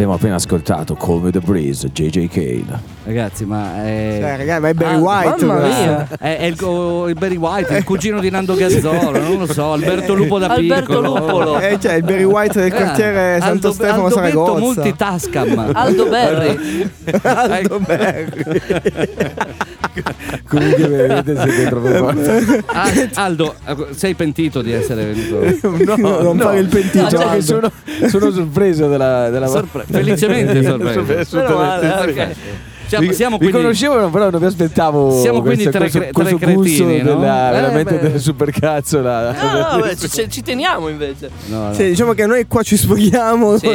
[0.03, 2.81] abbiamo appena ascoltato Call Me The Breeze JJ Cale
[3.13, 4.19] Ragazzi, ma è...
[4.21, 5.45] Cioè, ragazzi, ma è Barry Ah, White.
[5.45, 6.09] mamma mia.
[6.19, 6.57] È, è il,
[7.09, 10.87] il Barry White, il cugino di Nando Gazzolo, non lo so, Alberto Lupo da Alberto
[10.87, 11.19] piccolo.
[11.19, 11.59] Lupolo.
[11.61, 14.59] Eh, cioè, il Barry White del Eh, quartiere Santo Aldo- Stefano Aldo Saragozza.
[14.61, 15.71] multitascam.
[15.75, 16.91] Aldo Berri.
[17.23, 18.61] Aldo Berri.
[20.49, 23.55] comunque vedete siete troppo forti Ah, Aldo,
[23.95, 25.97] sei pentito di essere venuto?
[25.97, 27.03] No, non fare il pentito.
[27.03, 27.43] No, cioè, Aldo.
[27.43, 27.71] sono,
[28.09, 31.01] sono sorpreso della, della Sorpre- felicemente sorpreso.
[31.19, 32.99] Assolutamente Meno ok.
[32.99, 35.99] Siamo, vi, siamo vi quindi, conoscevo, però non mi aspettavo Siamo quindi questo, tre questo,
[35.99, 37.05] cre- questo tre cretini, no?
[37.15, 38.11] della, Eh, veramente beh.
[38.11, 39.33] del supercazzola.
[39.33, 41.31] No, no, beh, ci, ci- teniamo invece.
[41.47, 41.75] No, no.
[41.75, 43.69] Sì, diciamo che noi qua ci sfoghiamo, Sì.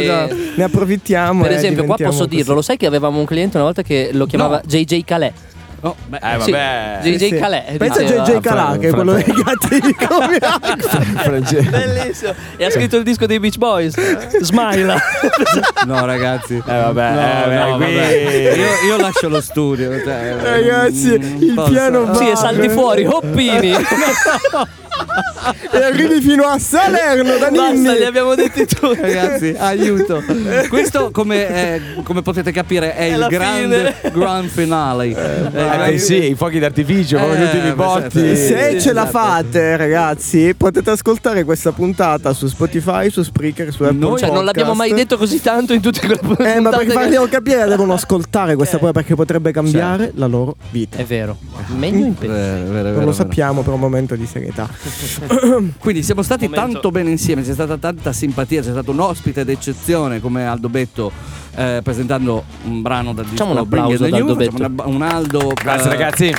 [0.55, 1.41] ne approfittiamo.
[1.43, 2.35] Per esempio, qua posso così.
[2.35, 5.33] dirlo, lo sai che avevamo un cliente una volta che lo chiamava JJ Calais.
[5.81, 6.99] Oh, beh, Eh, vabbè.
[7.03, 7.37] JJ Sì, sì.
[7.37, 7.77] Calais.
[7.77, 8.03] Pensa a.
[8.03, 10.77] JJ Calà, che è quello dei gatti di comiaco.
[11.21, 11.69] Francesco.
[11.69, 12.33] Bellissimo.
[12.57, 13.93] E ha scritto il disco dei Beach Boys.
[14.41, 14.95] Smile.
[15.85, 16.55] no, ragazzi.
[16.55, 18.11] Eh, vabbè, No, eh, no, qui- vabbè.
[18.55, 20.01] Io, io lascio lo studio.
[20.03, 22.15] cioè, Ragazzi, mm, il posso- piano va.
[22.15, 23.71] sì, e salti fuori, hoppini.
[25.71, 27.97] E arrivi fino a Salerno da Basta, Ninni.
[27.97, 28.99] li abbiamo detti tutti.
[28.99, 30.21] Ragazzi, aiuto.
[30.69, 35.05] Questo, come, eh, come potete capire, è, il la grande grand finale.
[35.53, 38.35] Eh, Eh, sì, i fuochi d'artificio, Eh, tutti i beh, botti.
[38.35, 39.17] sì, Se sì, ce la esatto.
[39.25, 44.43] fate, ragazzi, potete ascoltare questa puntata su Spotify, su Spreaker, su Apple Noi- Cioè, non
[44.45, 46.55] l'abbiamo mai detto così tanto in tutte quelle puntate.
[46.55, 50.55] Eh, ma perché che- farglielo capire devono ascoltare questa poi perché potrebbe cambiare la loro
[50.71, 50.97] vita.
[50.97, 51.37] È vero.
[51.75, 52.33] Meglio in Eh, peggio.
[52.33, 53.11] vero, vero, Non lo vero.
[53.13, 54.67] sappiamo per un momento di serietà.
[55.79, 56.71] Quindi siamo stati Momento.
[56.71, 61.11] tanto bene insieme, c'è stata tanta simpatia, c'è stato un ospite d'eccezione come Aldo Betto
[61.55, 64.55] eh, presentando un brano dal disco Facciamo un applauso ad Aldo Betto.
[64.65, 66.33] una- un Aldo Grazie eh, ragazzi.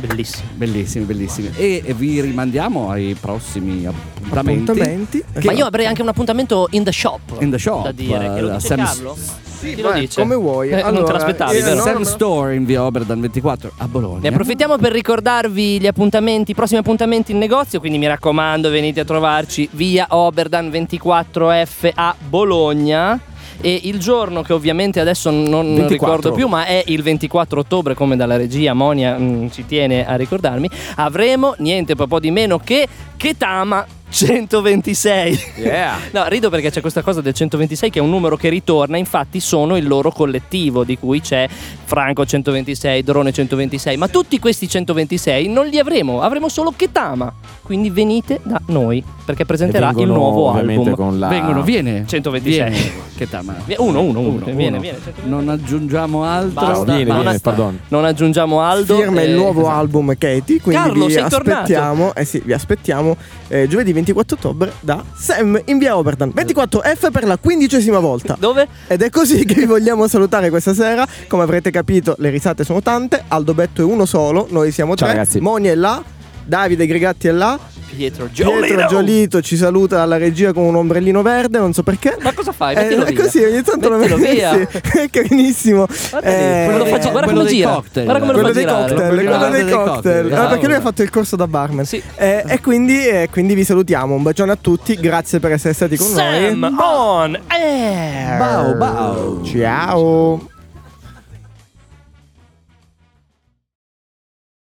[0.00, 0.46] Bellissimo.
[0.54, 1.50] Bellissimi, bellissimi.
[1.56, 4.70] E, e vi rimandiamo ai prossimi appuntamenti.
[4.70, 5.24] Appuntamenti.
[5.42, 7.38] Ma io avrei anche un appuntamento in the shop.
[7.40, 8.32] In the shop, Da dire.
[8.34, 9.16] Che lo eh, dice Sam- Carlo?
[9.60, 10.20] Chi lo dice?
[10.20, 10.68] come vuoi.
[10.68, 11.76] Eh, non te Allora, l'aspettavi, eh, vero?
[11.76, 12.02] no, Sam.
[12.02, 14.20] Store in via Oberdan 24 a Bologna.
[14.20, 19.00] Ne approfittiamo per ricordarvi gli appuntamenti, i prossimi appuntamenti in negozio, quindi mi raccomando venite
[19.00, 23.20] a trovarci via Oberdan 24F a Bologna.
[23.60, 25.88] E il giorno che ovviamente adesso non, non 24.
[25.88, 30.14] ricordo più, ma è il 24 ottobre, come dalla regia Monia mm, ci tiene a
[30.14, 32.86] ricordarmi, avremo niente po' di meno che
[33.16, 35.52] Ketama 126.
[35.56, 35.96] Yeah.
[36.12, 39.40] No, rido perché c'è questa cosa del 126 che è un numero che ritorna, infatti
[39.40, 41.46] sono il loro collettivo di cui c'è
[41.84, 47.32] Franco 126, Drone 126, ma tutti questi 126 non li avremo, avremo solo Ketama.
[47.62, 50.94] Quindi venite da noi perché presenterà E il nuovo album.
[50.94, 51.28] con la...
[51.28, 52.04] Vengono, viene.
[52.06, 52.70] 126.
[52.70, 52.92] Viene.
[53.14, 53.54] Che tama.
[53.76, 54.80] Uno, uno, uno, Uno, viene, uno.
[54.80, 54.98] viene.
[55.24, 56.50] Non aggiungiamo altro.
[56.66, 57.22] Basta, viene, basta.
[57.22, 57.78] viene, pardon.
[57.88, 58.96] Non aggiungiamo Aldo.
[58.96, 59.76] Firma il eh, nuovo esatto.
[59.76, 61.50] album Katie, quindi Carlo, vi sei tornato.
[61.60, 63.16] aspettiamo, eh sì, vi aspettiamo
[63.48, 66.32] eh, giovedì 24 ottobre da Sam in via Oberdan.
[66.34, 68.36] 24F per la quindicesima volta.
[68.38, 68.68] Dove?
[68.86, 71.06] Ed è così che vi vogliamo salutare questa sera.
[71.26, 73.24] Come avrete capito, le risate sono tante.
[73.28, 75.16] Aldo Betto è uno solo, noi siamo Ciao, tre.
[75.16, 75.40] ragazzi.
[75.40, 76.02] Moni è là,
[76.44, 77.58] Davide Gregatti è là.
[77.98, 78.86] Pietro Pietro Giolino.
[78.86, 82.16] Giolito ci saluta dalla regia con un ombrellino verde, non so perché.
[82.20, 82.76] Ma cosa fai?
[82.76, 83.22] Eh, Mettilo è via.
[83.22, 84.52] così, ogni tanto Mettilo lo via.
[84.54, 85.86] Sì, è carinissimo.
[86.10, 87.70] Guarda lì, Eh, quello lo faccio- guarda quello come gira.
[87.72, 88.04] cocktail.
[88.06, 89.84] Guarda come lo quello fa dei cocktail, Quello quello dei cocktail.
[89.92, 90.80] cocktail, Ah, perché lui ha esatto.
[90.88, 91.84] fatto il corso da barman.
[91.84, 92.02] Sì.
[92.16, 94.14] Eh, e, quindi, eh, quindi vi salutiamo.
[94.14, 94.94] Un bacione a tutti.
[94.94, 96.74] Grazie per essere stati con Sam noi.
[96.78, 98.38] on air.
[98.38, 99.44] Bao, bao.
[99.44, 100.56] Ciao.